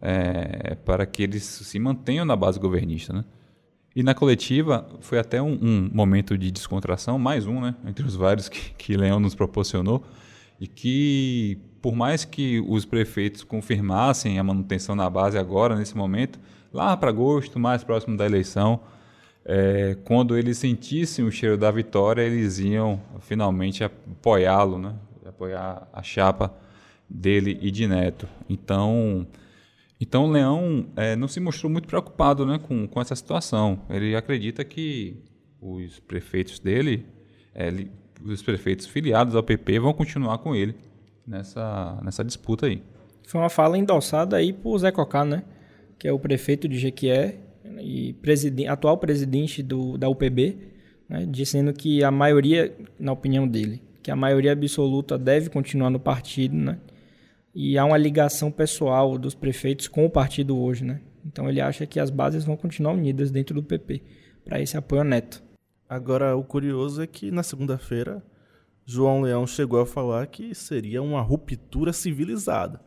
é, 0.01 0.75
para 0.85 1.07
que 1.07 1.23
eles 1.23 1.43
se 1.43 1.79
mantenham 1.79 2.25
na 2.25 2.37
base 2.37 2.59
governista, 2.59 3.13
né? 3.13 3.25
E 3.97 4.03
na 4.03 4.13
coletiva 4.13 4.89
foi 5.01 5.21
até 5.21 5.41
um, 5.41 5.53
um, 5.63 5.91
momento 5.93 6.37
de 6.37 6.51
descontração, 6.51 7.17
mais 7.17 7.47
um, 7.47 7.61
né, 7.61 7.77
entre 7.87 8.05
os 8.05 8.17
vários 8.17 8.49
que, 8.49 8.75
que 8.75 8.97
Leão 8.97 9.21
nos 9.21 9.37
proporcionou, 9.37 10.05
e 10.61 10.67
que 10.67 11.59
por 11.81 11.95
mais 11.95 12.25
que 12.25 12.61
os 12.67 12.85
prefeitos 12.85 13.45
confirmassem 13.45 14.39
a 14.39 14.43
manutenção 14.43 14.97
na 14.97 15.09
base 15.09 15.39
agora, 15.39 15.77
nesse 15.77 15.97
momento, 15.97 16.41
lá 16.73 16.97
para 16.97 17.11
agosto, 17.11 17.59
mais 17.61 17.85
próximo 17.85 18.17
da 18.17 18.27
eleição, 18.27 18.81
é, 19.45 19.97
quando 20.05 20.37
eles 20.37 20.59
sentissem 20.59 21.25
o 21.25 21.31
cheiro 21.31 21.59
da 21.59 21.71
vitória, 21.71 22.23
eles 22.23 22.59
iam 22.59 23.01
finalmente 23.21 23.85
apoiá-lo, 23.85 24.79
né? 24.79 24.95
apoiar 25.27 25.89
a 25.93 26.03
chapa 26.03 26.55
dele 27.09 27.59
e 27.61 27.71
de 27.71 27.87
Neto. 27.87 28.29
Então, 28.49 29.27
então 30.01 30.31
Leão 30.31 30.87
é, 30.97 31.15
não 31.17 31.29
se 31.29 31.41
mostrou 31.41 31.71
muito 31.71 31.87
preocupado 31.89 32.47
né, 32.47 32.59
com, 32.59 32.87
com 32.87 33.01
essa 33.01 33.15
situação. 33.15 33.81
Ele 33.91 34.17
acredita 34.17 34.65
que 34.65 35.23
os 35.61 35.99
prefeitos 36.01 36.59
dele, 36.59 37.07
é, 37.55 37.71
os 38.25 38.43
prefeitos 38.43 38.87
filiados 38.87 39.35
ao 39.35 39.43
PP, 39.43 39.79
vão 39.79 39.93
continuar 39.93 40.39
com 40.39 40.55
ele 40.55 40.75
nessa, 41.27 42.01
nessa 42.03 42.25
disputa 42.25 42.67
aí. 42.67 42.83
Foi 43.27 43.41
uma 43.41 43.51
fala 43.51 43.77
endossada 43.77 44.37
aí 44.37 44.53
por 44.53 44.79
Zé 44.79 44.91
Cocá, 44.91 45.25
né? 45.25 45.43
Que 45.99 46.09
é 46.09 46.13
o 46.13 46.19
prefeito 46.19 46.69
de 46.69 46.79
Jequié 46.79 47.39
e 47.81 48.15
atual 48.69 48.99
presidente 48.99 49.63
do, 49.63 49.97
da 49.97 50.09
UPB, 50.09 50.57
né? 51.09 51.27
dizendo 51.27 51.73
que 51.73 52.05
a 52.05 52.11
maioria, 52.11 52.75
na 52.99 53.13
opinião 53.13 53.47
dele, 53.49 53.83
que 54.03 54.11
a 54.11 54.17
maioria 54.17 54.53
absoluta 54.53 55.19
deve 55.19 55.49
continuar 55.49 55.91
no 55.91 55.99
partido, 55.99 56.55
né? 56.55 56.79
E 57.55 57.79
há 57.79 57.85
uma 57.85 57.97
ligação 57.97 58.51
pessoal 58.51 59.17
dos 59.17 59.35
prefeitos 59.35 59.89
com 59.89 60.05
o 60.05 60.11
partido 60.11 60.59
hoje, 60.59 60.85
né? 60.85 61.01
Então 61.25 61.49
ele 61.49 61.61
acha 61.61 61.87
que 61.87 61.99
as 61.99 62.11
bases 62.11 62.45
vão 62.45 62.57
continuar 62.57 62.93
unidas 62.93 63.31
dentro 63.31 63.55
do 63.55 63.63
PP 63.63 64.03
para 64.45 64.61
esse 64.61 64.77
apoio 64.77 65.05
neto. 65.05 65.43
Agora, 65.89 66.37
o 66.37 66.45
curioso 66.45 67.01
é 67.03 67.07
que 67.07 67.31
na 67.31 67.43
segunda-feira 67.43 68.23
João 68.85 69.23
Leão 69.23 69.47
chegou 69.47 69.81
a 69.81 69.87
falar 69.87 70.27
que 70.27 70.55
seria 70.55 71.03
uma 71.03 71.23
ruptura 71.23 71.93
civilizada. 71.93 72.81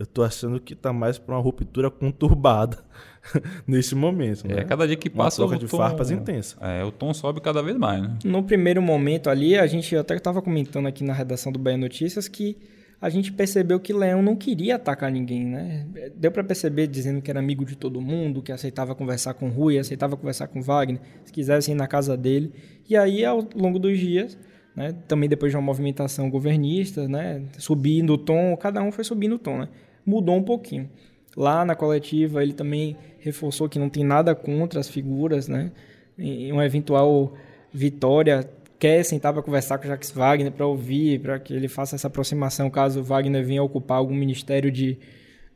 Eu 0.00 0.06
tô 0.06 0.22
achando 0.22 0.58
que 0.58 0.74
tá 0.74 0.94
mais 0.94 1.18
para 1.18 1.34
uma 1.34 1.42
ruptura 1.42 1.90
conturbada 1.90 2.78
neste 3.68 3.94
momento. 3.94 4.46
É, 4.46 4.54
né? 4.54 4.64
cada 4.64 4.86
dia 4.86 4.96
que 4.96 5.10
passa 5.10 5.44
uma 5.44 5.54
o 5.54 5.58
de 5.58 5.66
tom, 5.66 5.76
farpas 5.76 6.10
intensa. 6.10 6.56
É, 6.58 6.82
o 6.82 6.90
tom 6.90 7.12
sobe 7.12 7.38
cada 7.38 7.62
vez 7.62 7.76
mais, 7.76 8.00
né? 8.00 8.18
No 8.24 8.42
primeiro 8.42 8.80
momento 8.80 9.28
ali, 9.28 9.58
a 9.58 9.66
gente 9.66 9.94
até 9.94 10.16
estava 10.16 10.40
comentando 10.40 10.86
aqui 10.86 11.04
na 11.04 11.12
redação 11.12 11.52
do 11.52 11.58
Bahia 11.58 11.76
Notícias 11.76 12.28
que 12.28 12.56
a 12.98 13.10
gente 13.10 13.30
percebeu 13.30 13.78
que 13.78 13.92
Leão 13.92 14.22
não 14.22 14.34
queria 14.34 14.76
atacar 14.76 15.12
ninguém, 15.12 15.44
né? 15.44 15.86
Deu 16.16 16.32
para 16.32 16.44
perceber 16.44 16.86
dizendo 16.86 17.20
que 17.20 17.30
era 17.30 17.38
amigo 17.38 17.66
de 17.66 17.76
todo 17.76 18.00
mundo, 18.00 18.40
que 18.40 18.52
aceitava 18.52 18.94
conversar 18.94 19.34
com 19.34 19.50
Rui, 19.50 19.78
aceitava 19.78 20.16
conversar 20.16 20.48
com 20.48 20.62
Wagner, 20.62 21.02
se 21.26 21.30
quisessem 21.30 21.74
ir 21.74 21.76
na 21.76 21.86
casa 21.86 22.16
dele. 22.16 22.54
E 22.88 22.96
aí, 22.96 23.22
ao 23.22 23.46
longo 23.54 23.78
dos 23.78 23.98
dias, 23.98 24.38
né? 24.74 24.94
Também 25.06 25.28
depois 25.28 25.52
de 25.52 25.56
uma 25.58 25.62
movimentação 25.62 26.30
governista, 26.30 27.06
né? 27.06 27.42
subindo 27.58 28.14
o 28.14 28.18
tom, 28.18 28.56
cada 28.56 28.82
um 28.82 28.90
foi 28.90 29.04
subindo 29.04 29.34
o 29.34 29.38
tom. 29.38 29.58
Né? 29.58 29.68
Mudou 30.04 30.36
um 30.36 30.42
pouquinho. 30.42 30.88
Lá 31.36 31.64
na 31.64 31.74
coletiva, 31.74 32.42
ele 32.42 32.52
também 32.52 32.96
reforçou 33.18 33.68
que 33.68 33.78
não 33.78 33.88
tem 33.88 34.04
nada 34.04 34.34
contra 34.34 34.80
as 34.80 34.88
figuras. 34.88 35.48
Né? 35.48 35.70
Em 36.18 36.52
uma 36.52 36.64
eventual 36.64 37.34
vitória, 37.72 38.48
quer 38.78 39.04
sentar 39.04 39.32
para 39.32 39.42
conversar 39.42 39.78
com 39.78 39.84
o 39.84 39.88
Jacques 39.88 40.10
Wagner, 40.10 40.50
para 40.50 40.66
ouvir, 40.66 41.20
para 41.20 41.38
que 41.38 41.52
ele 41.52 41.68
faça 41.68 41.94
essa 41.94 42.08
aproximação 42.08 42.70
caso 42.70 43.02
Wagner 43.02 43.44
venha 43.44 43.62
ocupar 43.62 43.98
algum 43.98 44.14
ministério 44.14 44.70
de, 44.72 44.98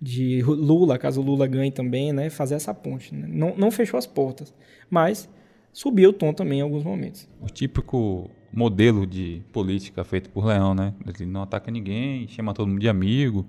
de 0.00 0.42
Lula, 0.42 0.98
caso 0.98 1.22
Lula 1.22 1.46
ganhe 1.46 1.70
também, 1.70 2.12
né? 2.12 2.28
fazer 2.28 2.54
essa 2.54 2.74
ponte. 2.74 3.14
Né? 3.14 3.26
Não, 3.28 3.56
não 3.56 3.70
fechou 3.70 3.96
as 3.98 4.06
portas, 4.06 4.54
mas 4.90 5.28
subiu 5.72 6.10
o 6.10 6.12
tom 6.12 6.32
também 6.32 6.58
em 6.58 6.62
alguns 6.62 6.84
momentos. 6.84 7.28
O 7.40 7.46
típico 7.46 8.30
modelo 8.52 9.06
de 9.06 9.42
política 9.52 10.04
feito 10.04 10.30
por 10.30 10.44
Leão, 10.44 10.74
né? 10.74 10.94
Ele 11.06 11.26
não 11.26 11.42
ataca 11.42 11.70
ninguém, 11.70 12.28
chama 12.28 12.54
todo 12.54 12.68
mundo 12.68 12.80
de 12.80 12.88
amigo, 12.88 13.44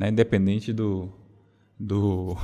né? 0.00 0.08
Independente 0.08 0.72
do 0.72 1.12
do 1.78 2.34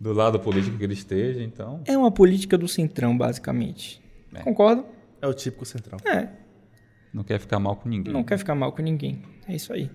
do 0.00 0.12
lado 0.12 0.40
político 0.40 0.78
que 0.78 0.82
ele 0.82 0.94
esteja, 0.94 1.42
então. 1.42 1.82
É 1.84 1.96
uma 1.96 2.10
política 2.10 2.56
do 2.56 2.66
centrão, 2.66 3.16
basicamente. 3.16 4.02
É. 4.34 4.40
Concordo? 4.40 4.86
É 5.20 5.26
o 5.26 5.34
típico 5.34 5.64
centrão. 5.66 5.98
É. 6.04 6.28
Não 7.12 7.22
quer 7.22 7.38
ficar 7.38 7.60
mal 7.60 7.76
com 7.76 7.88
ninguém. 7.88 8.12
Não 8.12 8.24
quer 8.24 8.38
ficar 8.38 8.54
mal 8.54 8.72
com 8.72 8.80
ninguém. 8.82 9.22
É 9.46 9.54
isso 9.54 9.72
aí. 9.72 9.90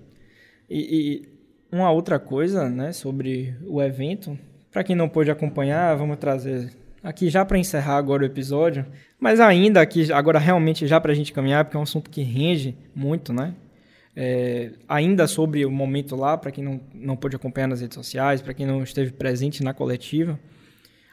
E, 0.69 0.79
e 0.79 1.75
uma 1.75 1.89
outra 1.91 2.19
coisa, 2.19 2.69
né, 2.69 2.91
sobre 2.93 3.55
o 3.65 3.81
evento, 3.81 4.37
para 4.71 4.83
quem 4.83 4.95
não 4.95 5.09
pôde 5.09 5.31
acompanhar, 5.31 5.95
vamos 5.97 6.17
trazer 6.17 6.71
aqui 7.03 7.29
já 7.29 7.43
para 7.43 7.57
encerrar 7.57 7.97
agora 7.97 8.23
o 8.23 8.25
episódio, 8.25 8.85
mas 9.19 9.39
ainda 9.39 9.81
aqui, 9.81 10.11
agora 10.13 10.39
realmente 10.39 10.85
já 10.85 11.01
para 11.01 11.11
a 11.11 11.15
gente 11.15 11.33
caminhar, 11.33 11.65
porque 11.65 11.75
é 11.75 11.79
um 11.79 11.83
assunto 11.83 12.09
que 12.09 12.21
rende 12.21 12.77
muito, 12.95 13.33
né? 13.33 13.55
É, 14.19 14.71
ainda 14.89 15.27
sobre 15.27 15.63
o 15.63 15.69
momento 15.69 16.15
lá, 16.15 16.35
para 16.35 16.49
quem 16.51 16.63
não, 16.63 16.81
não 16.91 17.15
pôde 17.15 17.35
acompanhar 17.35 17.67
nas 17.67 17.81
redes 17.81 17.93
sociais, 17.93 18.41
para 18.41 18.53
quem 18.53 18.65
não 18.65 18.81
esteve 18.81 19.11
presente 19.11 19.63
na 19.63 19.75
coletiva, 19.75 20.39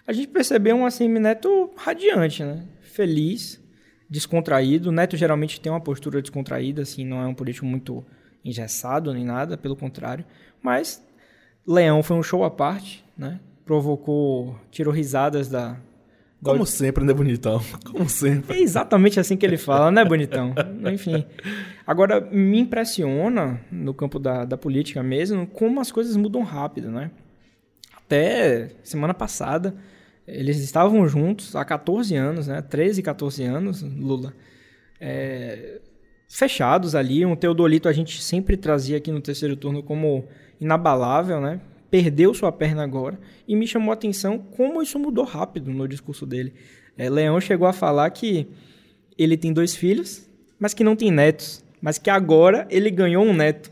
a 0.07 0.13
gente 0.13 0.29
percebeu 0.29 0.75
um 0.75 0.87
assim, 0.87 1.07
Neto 1.07 1.71
radiante, 1.77 2.43
né? 2.43 2.65
Feliz, 2.81 3.61
descontraído. 4.09 4.91
Neto 4.91 5.19
geralmente 5.19 5.61
tem 5.61 5.71
uma 5.71 5.81
postura 5.81 6.23
descontraída, 6.23 6.81
assim, 6.81 7.05
não 7.05 7.21
é 7.21 7.27
um 7.27 7.35
político 7.35 7.67
muito 7.67 8.03
engessado 8.43 9.13
nem 9.13 9.25
nada, 9.25 9.59
pelo 9.59 9.77
contrário. 9.77 10.25
Mas 10.63 11.05
Leão 11.67 12.03
foi 12.03 12.17
um 12.17 12.23
show 12.23 12.43
à 12.43 12.51
parte, 12.51 13.05
né? 13.17 13.39
provocou, 13.65 14.59
tirou 14.71 14.93
risadas 14.93 15.49
da. 15.49 15.77
Como 16.45 16.67
sempre, 16.67 17.05
né, 17.05 17.13
bonitão? 17.13 17.61
Como 17.91 18.09
sempre. 18.09 18.57
É 18.57 18.61
exatamente 18.61 19.19
assim 19.19 19.37
que 19.37 19.47
ele 19.47 19.57
fala, 19.57 19.91
né, 19.91 20.05
bonitão? 20.05 20.55
Enfim. 20.93 21.25
Agora, 21.87 22.21
me 22.21 22.59
impressiona, 22.59 23.61
no 23.73 23.95
campo 23.95 24.19
da, 24.19 24.45
da 24.45 24.57
política 24.57 25.03
mesmo, 25.03 25.47
como 25.47 25.81
as 25.81 25.91
coisas 25.91 26.17
mudam 26.17 26.43
rápido, 26.43 26.91
né? 26.91 27.11
Até 27.97 28.71
semana 28.83 29.15
passada, 29.15 29.75
eles 30.27 30.59
estavam 30.59 31.07
juntos 31.09 31.57
há 31.57 31.65
14 31.65 32.15
anos, 32.15 32.47
né? 32.47 32.63
13, 32.63 33.03
14 33.03 33.43
anos, 33.45 33.83
Lula. 33.83 34.33
É, 35.01 35.81
fechados 36.29 36.95
ali. 36.95 37.25
Um 37.25 37.37
Teodolito 37.37 37.89
a 37.89 37.93
gente 37.93 38.23
sempre 38.23 38.57
trazia 38.57 38.97
aqui 38.97 39.11
no 39.11 39.21
terceiro 39.21 39.57
turno 39.57 39.83
como 39.83 40.27
inabalável, 40.61 41.41
né? 41.41 41.61
Perdeu 41.95 42.35
sua 42.35 42.51
perna 42.51 42.83
agora 42.83 43.21
e 43.47 43.55
me 43.55 43.69
chamou 43.69 43.93
a 43.93 43.95
atenção 43.95 44.37
como 44.37 44.83
isso 44.83 44.99
mudou 44.99 45.25
rápido 45.25 45.71
no 45.71 45.87
discurso 45.87 46.27
dele. 46.27 46.53
É, 46.99 47.09
Leão 47.09 47.41
chegou 47.41 47.69
a 47.69 47.73
falar 47.73 48.11
que 48.11 48.49
ele 49.17 49.37
tem 49.37 49.53
dois 49.53 49.77
filhos, 49.77 50.29
mas 50.59 50.75
que 50.75 50.83
não 50.83 50.97
tem 50.97 51.13
netos, 51.13 51.65
mas 51.81 51.97
que 51.97 52.11
agora 52.11 52.67
ele 52.69 52.91
ganhou 52.91 53.25
um 53.25 53.33
neto. 53.33 53.71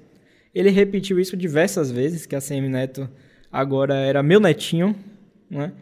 Ele 0.54 0.70
repetiu 0.70 1.18
isso 1.18 1.36
diversas 1.36 1.90
vezes, 1.90 2.24
que 2.24 2.36
a 2.36 2.40
CM 2.40 2.68
Neto 2.68 3.10
agora 3.50 3.96
era 3.96 4.22
meu 4.22 4.38
netinho, 4.38 4.94
né? 5.50 5.72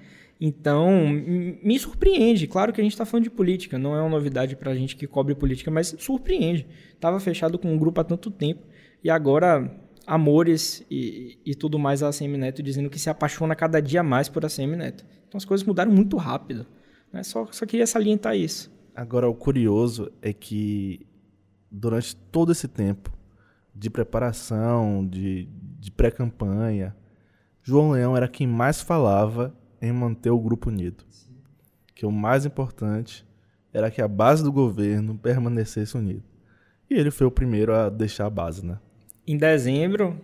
Então, 0.40 1.07
me 1.11 1.79
surpreende. 1.79 2.46
Claro 2.46 2.72
que 2.72 2.81
a 2.81 2.85
gente 2.85 2.94
está 2.94 3.05
falando 3.05 3.24
de 3.24 3.31
política, 3.31 3.79
não 3.79 3.94
é 3.94 4.00
uma 4.00 4.09
novidade 4.09 4.57
para 4.57 4.70
a 4.70 4.74
gente 4.74 4.96
que 4.96 5.07
cobre 5.07 5.35
política, 5.35 5.70
mas 5.70 5.94
surpreende. 5.98 6.66
Estava 6.94 7.20
fechado 7.20 7.59
com 7.59 7.70
um 7.70 7.76
grupo 7.76 8.00
há 8.00 8.05
tanto 8.05 8.31
tempo 8.31 8.62
e 9.05 9.11
agora 9.11 9.70
amores 10.06 10.84
e, 10.90 11.38
e 11.44 11.54
tudo 11.54 11.78
mais 11.78 12.02
a 12.02 12.08
ACM 12.08 12.36
Neto, 12.36 12.62
dizendo 12.62 12.90
que 12.90 12.98
se 12.98 13.10
apaixona 13.10 13.54
cada 13.54 13.80
dia 13.80 14.02
mais 14.02 14.28
por 14.28 14.44
ACM 14.44 14.76
Neto. 14.76 15.04
Então 15.28 15.38
as 15.38 15.44
coisas 15.44 15.66
mudaram 15.66 15.92
muito 15.92 16.16
rápido. 16.16 16.66
Né? 17.12 17.22
Só, 17.22 17.46
só 17.50 17.66
queria 17.66 17.86
salientar 17.86 18.36
isso. 18.36 18.70
Agora, 18.94 19.28
o 19.28 19.34
curioso 19.34 20.10
é 20.20 20.32
que 20.32 21.06
durante 21.70 22.16
todo 22.16 22.52
esse 22.52 22.66
tempo 22.66 23.12
de 23.74 23.88
preparação, 23.88 25.06
de, 25.06 25.48
de 25.78 25.90
pré-campanha, 25.90 26.94
João 27.62 27.92
Leão 27.92 28.16
era 28.16 28.28
quem 28.28 28.46
mais 28.46 28.80
falava 28.80 29.54
em 29.80 29.92
manter 29.92 30.30
o 30.30 30.38
grupo 30.38 30.68
unido. 30.68 31.04
Que 31.94 32.04
o 32.04 32.10
mais 32.10 32.44
importante 32.44 33.24
era 33.72 33.90
que 33.90 34.02
a 34.02 34.08
base 34.08 34.42
do 34.42 34.52
governo 34.52 35.16
permanecesse 35.16 35.96
unida. 35.96 36.24
E 36.88 36.94
ele 36.94 37.10
foi 37.10 37.26
o 37.26 37.30
primeiro 37.30 37.72
a 37.72 37.88
deixar 37.88 38.26
a 38.26 38.30
base, 38.30 38.66
né? 38.66 38.78
Em 39.31 39.37
dezembro, 39.37 40.21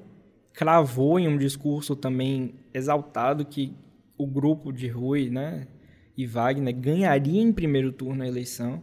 cravou 0.53 1.17
em 1.17 1.29
um 1.29 1.39
discurso 1.39 1.95
também 1.95 2.57
exaltado 2.75 3.45
que 3.45 3.73
o 4.19 4.27
grupo 4.27 4.73
de 4.73 4.89
Rui 4.89 5.31
né, 5.31 5.69
e 6.17 6.27
Wagner 6.27 6.75
ganharia 6.75 7.41
em 7.41 7.53
primeiro 7.53 7.93
turno 7.93 8.25
a 8.25 8.27
eleição. 8.27 8.83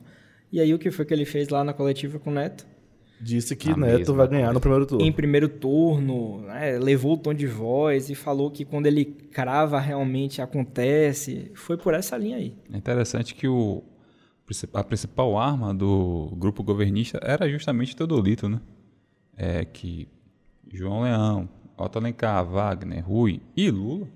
E 0.49 0.61
aí 0.61 0.73
o 0.73 0.79
que 0.79 0.89
foi 0.91 1.03
que 1.03 1.13
ele 1.13 1.25
fez 1.25 1.49
lá 1.49 1.61
na 1.61 1.73
coletiva 1.73 2.19
com 2.19 2.29
o 2.29 2.33
Neto? 2.33 2.65
Disse 3.19 3.53
que 3.53 3.69
a 3.69 3.75
Neto 3.75 4.13
vai 4.13 4.25
ganhar 4.29 4.53
no 4.53 4.61
primeiro 4.61 4.85
turno. 4.85 5.05
Em 5.05 5.11
primeiro 5.11 5.49
turno, 5.49 6.43
né, 6.43 6.79
levou 6.79 7.15
o 7.15 7.17
tom 7.17 7.33
de 7.33 7.45
voz 7.45 8.09
e 8.09 8.15
falou 8.15 8.49
que 8.49 8.63
quando 8.63 8.85
ele 8.85 9.03
crava 9.03 9.77
realmente 9.77 10.41
acontece. 10.41 11.51
Foi 11.53 11.75
por 11.75 11.93
essa 11.93 12.15
linha 12.15 12.37
aí. 12.37 12.55
É 12.71 12.77
interessante 12.77 13.35
que 13.35 13.49
o, 13.49 13.83
a 14.73 14.83
principal 14.85 15.37
arma 15.37 15.73
do 15.73 16.33
grupo 16.37 16.63
governista 16.63 17.19
era 17.21 17.49
justamente 17.49 17.93
Teodolito, 17.93 18.47
né? 18.47 18.61
É 19.35 19.65
que 19.65 20.07
João 20.71 21.01
Leão, 21.01 21.49
Otto 21.77 21.97
Alencar, 21.97 22.45
Wagner, 22.45 23.05
Rui 23.05 23.41
e 23.55 23.69
Lula 23.69 24.07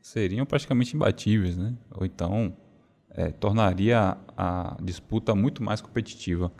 seriam 0.00 0.46
praticamente 0.46 0.96
imbatíveis, 0.96 1.56
né? 1.56 1.74
Ou 1.90 2.06
então 2.06 2.56
é, 3.10 3.30
tornaria 3.30 4.16
a 4.36 4.76
disputa 4.82 5.34
muito 5.34 5.62
mais 5.62 5.80
competitiva. 5.80 6.52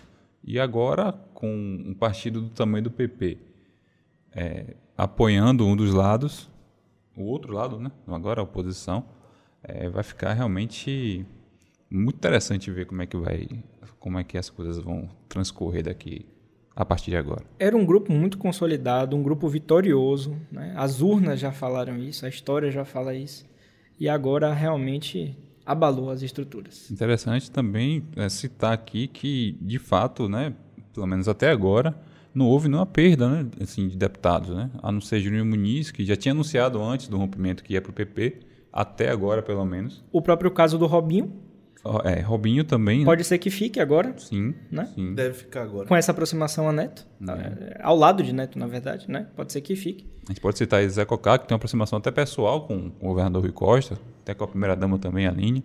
E 0.43 0.59
agora, 0.59 1.13
com 1.35 1.49
um 1.49 1.95
partido 1.95 2.41
do 2.41 2.51
tamanho 2.51 2.85
do 2.85 2.91
PP 2.91 3.39
é, 4.33 4.77
apoiando 4.97 5.67
um 5.67 5.77
dos 5.77 5.93
lados, 5.93 6.51
o 7.17 7.25
outro 7.25 7.53
lado, 7.53 7.79
né? 7.79 7.91
agora 8.07 8.41
a 8.41 8.45
oposição, 8.45 9.05
é, 9.63 9.89
vai 9.89 10.03
ficar 10.03 10.33
realmente 10.33 11.27
muito 11.91 12.17
interessante 12.17 12.71
ver 12.71 12.87
como 12.87 13.03
é 13.03 13.07
que 13.07 13.17
vai, 13.17 13.49
como 13.99 14.19
é 14.19 14.25
que 14.25 14.39
as 14.39 14.51
coisas 14.51 14.79
vão 14.79 15.09
transcorrer 15.29 15.85
daqui 15.85 16.27
a 16.79 16.85
partir 16.85 17.11
de 17.11 17.17
agora. 17.17 17.43
Era 17.59 17.77
um 17.77 17.85
grupo 17.85 18.13
muito 18.13 18.39
consolidado, 18.39 19.17
um 19.17 19.23
grupo 19.23 19.49
vitorioso. 19.49 20.37
Né? 20.51 20.73
As 20.77 21.01
urnas 21.01 21.41
já 21.41 21.51
falaram 21.51 21.99
isso, 21.99 22.25
a 22.25 22.29
história 22.29 22.71
já 22.71 22.85
fala 22.85 23.17
isso. 23.17 23.45
E 23.99 24.09
agora 24.09 24.55
realmente 24.55 25.37
abalou 25.67 26.09
as 26.09 26.23
estruturas. 26.23 26.89
Interessante 26.89 27.51
também 27.51 28.05
é, 28.15 28.29
citar 28.29 28.73
aqui 28.73 29.09
que, 29.09 29.59
de 29.61 29.77
fato, 29.81 30.29
né, 30.29 30.55
pelo 30.95 31.07
menos 31.09 31.27
até 31.27 31.51
agora, 31.51 32.01
não 32.33 32.47
houve 32.47 32.69
nenhuma 32.69 32.87
perda 32.87 33.29
né, 33.29 33.47
assim, 33.61 33.89
de 33.89 33.97
deputados. 33.97 34.51
Né? 34.51 34.71
A 34.81 34.93
não 34.93 35.01
ser 35.01 35.19
Júnior 35.19 35.45
Muniz, 35.45 35.91
que 35.91 36.05
já 36.05 36.15
tinha 36.15 36.31
anunciado 36.31 36.81
antes 36.81 37.09
do 37.09 37.19
rompimento 37.19 37.65
que 37.65 37.73
ia 37.73 37.83
para 37.83 37.91
o 37.91 37.93
PP, 37.93 38.39
até 38.73 39.11
agora 39.11 39.43
pelo 39.43 39.65
menos. 39.65 40.05
O 40.13 40.23
próprio 40.23 40.53
caso 40.53 40.79
do 40.79 40.87
Robinho, 40.87 41.33
é, 42.05 42.21
Robinho 42.21 42.65
também. 42.65 43.01
Né? 43.01 43.05
Pode 43.05 43.25
ser 43.25 43.39
que 43.39 43.51
fique 43.51 43.81
agora. 43.81 44.15
Sim, 44.19 44.55
né? 44.71 44.89
sim. 44.95 45.15
Deve 45.15 45.35
ficar 45.35 45.63
agora. 45.63 45.87
Com 45.87 45.97
essa 45.97 46.13
aproximação 46.13 46.69
a 46.69 46.73
Neto. 46.73 47.07
É. 47.23 47.81
Ao 47.83 47.97
lado 47.97 48.23
de 48.23 48.33
Neto, 48.33 48.59
na 48.59 48.67
verdade, 48.67 49.11
né? 49.11 49.29
Pode 49.37 49.53
ser 49.53 49.61
que 49.61 49.75
fique. 49.77 50.07
A 50.29 50.33
gente 50.33 50.41
pode 50.41 50.59
citar 50.59 50.87
Zé 50.89 51.05
Cocá, 51.05 51.39
que 51.39 51.47
tem 51.47 51.55
uma 51.55 51.57
aproximação 51.59 51.99
até 51.99 52.11
pessoal 52.11 52.67
com, 52.67 52.91
com 52.91 53.07
o 53.07 53.09
governador 53.09 53.43
Rui 53.43 53.53
Costa, 53.53 53.99
até 54.23 54.35
com 54.35 54.45
a 54.45 54.49
primeira-dama 54.49 54.99
também, 54.99 55.27
a 55.27 55.31
Aline, 55.31 55.65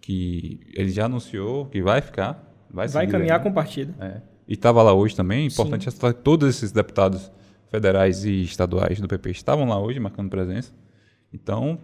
que 0.00 0.60
ele 0.74 0.90
já 0.90 1.06
anunciou 1.06 1.66
que 1.66 1.82
vai 1.82 2.00
ficar. 2.00 2.44
Vai, 2.70 2.88
vai 2.88 3.06
caminhar 3.06 3.38
né? 3.38 3.42
com 3.42 3.50
o 3.50 3.54
partido. 3.54 3.94
É. 4.00 4.20
E 4.46 4.54
estava 4.54 4.82
lá 4.82 4.92
hoje 4.92 5.16
também. 5.16 5.46
Importante 5.46 5.90
que 5.90 6.12
todos 6.14 6.48
esses 6.48 6.70
deputados 6.70 7.32
federais 7.68 8.24
e 8.24 8.42
estaduais 8.42 9.00
do 9.00 9.08
PP 9.08 9.30
estavam 9.30 9.68
lá 9.68 9.78
hoje, 9.80 9.98
marcando 9.98 10.30
presença. 10.30 10.72
Então, 11.32 11.78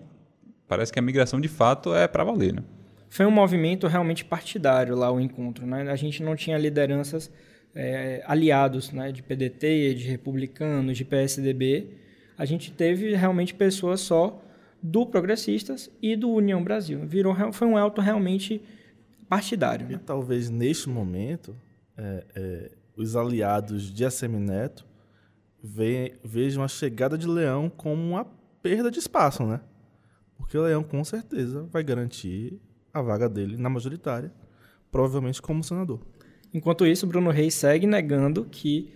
parece 0.69 0.93
que 0.93 0.99
a 0.99 1.03
migração 1.03 1.41
de 1.41 1.49
fato 1.49 1.95
é 1.95 2.07
para 2.07 2.23
valer, 2.23 2.55
né? 2.55 2.63
Foi 3.13 3.27
um 3.27 3.31
movimento 3.31 3.87
realmente 3.87 4.25
partidário 4.25 4.97
lá 4.97 5.13
o 5.13 5.21
encontro. 5.21 5.67
Né? 5.67 5.83
A 5.91 5.97
gente 5.97 6.23
não 6.23 6.35
tinha 6.35 6.57
lideranças 6.57 7.31
é, 7.75 8.23
aliados 8.27 8.91
né? 8.91 9.13
de 9.13 9.23
PDT, 9.23 9.93
de 9.93 10.09
republicanos, 10.09 10.97
de 10.97 11.05
PSDB. 11.05 11.89
A 12.39 12.47
gente 12.47 12.73
teve 12.73 13.15
realmente 13.15 13.53
pessoas 13.53 14.01
só 14.01 14.43
do 14.83 15.05
Progressistas 15.05 15.91
e 16.01 16.17
do 16.17 16.31
União 16.31 16.65
Brasil. 16.65 17.01
Virou, 17.07 17.37
foi 17.53 17.69
um 17.69 17.77
alto 17.77 18.01
realmente 18.01 18.63
partidário. 19.29 19.87
E 19.91 19.93
né? 19.93 20.01
talvez 20.07 20.49
neste 20.49 20.89
momento 20.89 21.55
é, 21.99 22.25
é, 22.35 22.71
os 22.97 23.15
aliados 23.15 23.93
de 23.93 24.07
Assemineto 24.07 24.87
ve 25.63 26.15
vejam 26.25 26.65
a 26.65 26.69
chegada 26.69 27.19
de 27.19 27.29
Leão 27.29 27.69
como 27.69 28.03
uma 28.03 28.25
perda 28.63 28.91
de 28.91 28.99
espaço, 28.99 29.45
né? 29.45 29.61
Porque 30.39 30.57
o 30.57 30.63
Leão 30.63 30.83
com 30.83 31.05
certeza 31.05 31.69
vai 31.71 31.85
garantir 31.85 32.59
a 32.93 33.01
vaga 33.01 33.29
dele 33.29 33.57
na 33.57 33.69
majoritária, 33.69 34.33
provavelmente 34.91 35.41
como 35.41 35.63
senador. 35.63 36.01
Enquanto 36.53 36.87
isso, 36.87 37.07
Bruno 37.07 37.31
Reis 37.31 37.55
segue 37.55 37.87
negando 37.87 38.45
que 38.45 38.93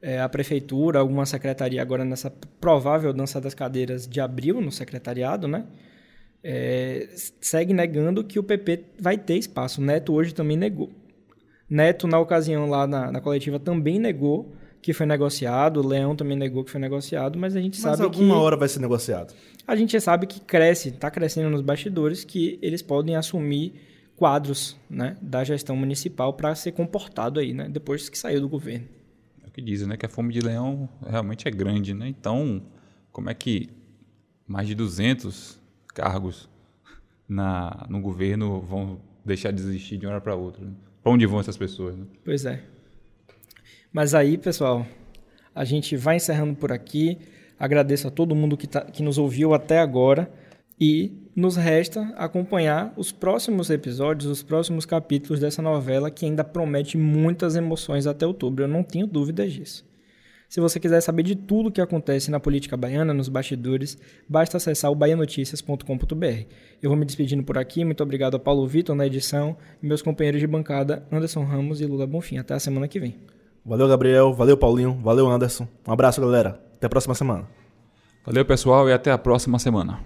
é, 0.00 0.20
a 0.20 0.28
prefeitura, 0.28 0.98
alguma 0.98 1.26
secretaria, 1.26 1.80
agora 1.80 2.04
nessa 2.04 2.30
provável 2.30 3.12
dança 3.12 3.40
das 3.40 3.54
cadeiras 3.54 4.06
de 4.06 4.20
abril 4.20 4.60
no 4.60 4.72
secretariado, 4.72 5.48
né? 5.48 5.66
É, 6.42 7.08
segue 7.40 7.72
negando 7.72 8.22
que 8.22 8.38
o 8.38 8.42
PP 8.42 8.84
vai 9.00 9.16
ter 9.16 9.36
espaço. 9.38 9.80
Neto 9.80 10.12
hoje 10.12 10.34
também 10.34 10.56
negou. 10.56 10.90
Neto, 11.68 12.06
na 12.06 12.18
ocasião 12.18 12.68
lá 12.68 12.86
na, 12.86 13.10
na 13.10 13.20
coletiva, 13.20 13.58
também 13.58 13.98
negou 13.98 14.54
que 14.84 14.92
foi 14.92 15.06
negociado. 15.06 15.80
O 15.80 15.86
Leão 15.86 16.14
também 16.14 16.36
negou 16.36 16.62
que 16.62 16.70
foi 16.70 16.78
negociado, 16.78 17.38
mas 17.38 17.56
a 17.56 17.60
gente 17.60 17.80
mas 17.80 17.96
sabe 17.96 18.02
alguma 18.02 18.10
que. 18.12 18.20
alguma 18.20 18.42
hora 18.42 18.54
vai 18.54 18.68
ser 18.68 18.80
negociado. 18.80 19.32
A 19.66 19.74
gente 19.74 19.98
sabe 19.98 20.26
que 20.26 20.40
cresce, 20.40 20.90
está 20.90 21.10
crescendo 21.10 21.48
nos 21.48 21.62
bastidores, 21.62 22.22
que 22.22 22.58
eles 22.60 22.82
podem 22.82 23.16
assumir 23.16 23.72
quadros 24.14 24.76
né, 24.90 25.16
da 25.22 25.42
gestão 25.42 25.74
municipal 25.74 26.34
para 26.34 26.54
ser 26.54 26.72
comportado 26.72 27.40
aí, 27.40 27.54
né, 27.54 27.66
depois 27.66 28.10
que 28.10 28.18
saiu 28.18 28.42
do 28.42 28.48
governo. 28.48 28.86
É 29.42 29.48
o 29.48 29.50
que 29.50 29.62
dizem, 29.62 29.88
né? 29.88 29.96
Que 29.96 30.04
a 30.04 30.08
fome 30.08 30.34
de 30.34 30.40
leão 30.40 30.86
realmente 31.08 31.48
é 31.48 31.50
grande, 31.50 31.94
né? 31.94 32.06
Então, 32.06 32.60
como 33.10 33.30
é 33.30 33.34
que 33.34 33.70
mais 34.46 34.68
de 34.68 34.74
200 34.74 35.58
cargos 35.94 36.46
na, 37.26 37.86
no 37.88 38.02
governo 38.02 38.60
vão 38.60 39.00
deixar 39.24 39.50
de 39.50 39.62
existir 39.62 39.96
de 39.96 40.04
uma 40.04 40.12
hora 40.12 40.20
para 40.20 40.34
outra? 40.34 40.62
Né? 40.62 40.72
Para 41.02 41.10
onde 41.10 41.24
vão 41.24 41.40
essas 41.40 41.56
pessoas? 41.56 41.96
Né? 41.96 42.04
Pois 42.22 42.44
é. 42.44 42.73
Mas 43.94 44.12
aí, 44.12 44.36
pessoal, 44.36 44.84
a 45.54 45.64
gente 45.64 45.96
vai 45.96 46.16
encerrando 46.16 46.56
por 46.56 46.72
aqui. 46.72 47.16
Agradeço 47.56 48.08
a 48.08 48.10
todo 48.10 48.34
mundo 48.34 48.56
que, 48.56 48.66
tá, 48.66 48.80
que 48.80 49.04
nos 49.04 49.18
ouviu 49.18 49.54
até 49.54 49.78
agora. 49.78 50.28
E 50.80 51.12
nos 51.36 51.54
resta 51.54 52.12
acompanhar 52.16 52.92
os 52.96 53.12
próximos 53.12 53.70
episódios, 53.70 54.28
os 54.28 54.42
próximos 54.42 54.84
capítulos 54.84 55.38
dessa 55.38 55.62
novela 55.62 56.10
que 56.10 56.26
ainda 56.26 56.42
promete 56.42 56.98
muitas 56.98 57.54
emoções 57.54 58.08
até 58.08 58.26
outubro. 58.26 58.64
Eu 58.64 58.68
não 58.68 58.82
tenho 58.82 59.06
dúvidas 59.06 59.52
disso. 59.52 59.86
Se 60.48 60.60
você 60.60 60.80
quiser 60.80 61.00
saber 61.00 61.22
de 61.22 61.36
tudo 61.36 61.68
o 61.68 61.72
que 61.72 61.80
acontece 61.80 62.32
na 62.32 62.40
política 62.40 62.76
baiana, 62.76 63.14
nos 63.14 63.28
bastidores, 63.28 63.96
basta 64.28 64.56
acessar 64.56 64.90
o 64.90 64.96
baianoticias.com.br. 64.96 66.46
Eu 66.82 66.90
vou 66.90 66.96
me 66.96 67.04
despedindo 67.04 67.44
por 67.44 67.56
aqui. 67.56 67.84
Muito 67.84 68.02
obrigado 68.02 68.34
a 68.34 68.40
Paulo 68.40 68.66
Vitor 68.66 68.96
na 68.96 69.06
edição 69.06 69.56
e 69.80 69.86
meus 69.86 70.02
companheiros 70.02 70.40
de 70.40 70.48
bancada 70.48 71.06
Anderson 71.12 71.44
Ramos 71.44 71.80
e 71.80 71.86
Lula 71.86 72.08
Bonfim. 72.08 72.38
Até 72.38 72.54
a 72.54 72.58
semana 72.58 72.88
que 72.88 72.98
vem. 72.98 73.14
Valeu, 73.64 73.88
Gabriel. 73.88 74.32
Valeu, 74.34 74.56
Paulinho. 74.56 74.98
Valeu, 75.02 75.26
Anderson. 75.26 75.66
Um 75.88 75.92
abraço, 75.92 76.20
galera. 76.20 76.60
Até 76.76 76.86
a 76.86 76.90
próxima 76.90 77.14
semana. 77.14 77.48
Valeu, 78.26 78.44
pessoal, 78.44 78.88
e 78.88 78.92
até 78.92 79.10
a 79.10 79.18
próxima 79.18 79.58
semana. 79.58 80.00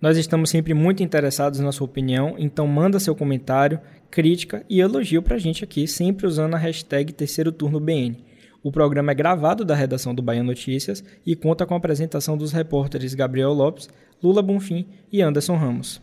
Nós 0.00 0.16
estamos 0.16 0.50
sempre 0.50 0.74
muito 0.74 1.02
interessados 1.02 1.60
na 1.60 1.70
sua 1.70 1.84
opinião, 1.84 2.34
então 2.36 2.66
manda 2.66 2.98
seu 2.98 3.14
comentário, 3.14 3.80
crítica 4.10 4.64
e 4.68 4.80
elogio 4.80 5.22
pra 5.22 5.38
gente 5.38 5.62
aqui, 5.62 5.86
sempre 5.86 6.26
usando 6.26 6.54
a 6.54 6.58
hashtag 6.58 7.12
Terceiro 7.12 7.52
Turno 7.52 7.78
BN. 7.78 8.16
O 8.62 8.72
programa 8.72 9.12
é 9.12 9.14
gravado 9.14 9.64
da 9.64 9.74
redação 9.74 10.14
do 10.14 10.20
Bahia 10.20 10.42
Notícias 10.42 11.04
e 11.24 11.36
conta 11.36 11.64
com 11.64 11.74
a 11.74 11.76
apresentação 11.76 12.36
dos 12.36 12.52
repórteres 12.52 13.14
Gabriel 13.14 13.52
Lopes, 13.52 13.88
Lula 14.22 14.42
Bonfim 14.42 14.86
e 15.10 15.22
Anderson 15.22 15.56
Ramos. 15.56 16.00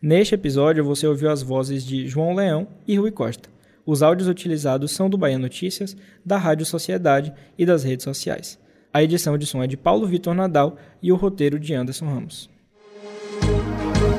Neste 0.00 0.34
episódio 0.34 0.84
você 0.84 1.06
ouviu 1.06 1.30
as 1.30 1.42
vozes 1.42 1.84
de 1.84 2.08
João 2.08 2.34
Leão 2.34 2.66
e 2.88 2.96
Rui 2.96 3.10
Costa. 3.10 3.48
Os 3.84 4.02
áudios 4.02 4.28
utilizados 4.28 4.92
são 4.92 5.10
do 5.10 5.18
Bahia 5.18 5.38
Notícias, 5.38 5.96
da 6.24 6.38
Rádio 6.38 6.64
Sociedade 6.64 7.32
e 7.58 7.66
das 7.66 7.82
redes 7.82 8.04
sociais. 8.04 8.58
A 8.92 9.02
edição 9.02 9.36
de 9.36 9.46
som 9.46 9.62
é 9.62 9.66
de 9.66 9.76
Paulo 9.76 10.06
Vitor 10.06 10.34
Nadal 10.34 10.76
e 11.02 11.10
o 11.10 11.16
roteiro 11.16 11.58
de 11.58 11.74
Anderson 11.74 12.06
Ramos. 12.06 12.50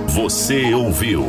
Você 0.07 0.74
ouviu 0.74 1.24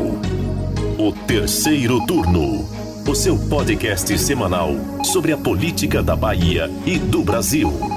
o 0.99 1.13
terceiro 1.27 2.05
turno, 2.07 2.65
o 3.09 3.15
seu 3.15 3.39
podcast 3.49 4.17
semanal 4.19 4.71
sobre 5.05 5.33
a 5.33 5.37
política 5.37 6.03
da 6.03 6.17
Bahia 6.17 6.69
e 6.87 6.99
do 6.99 7.23
Brasil. 7.23 7.94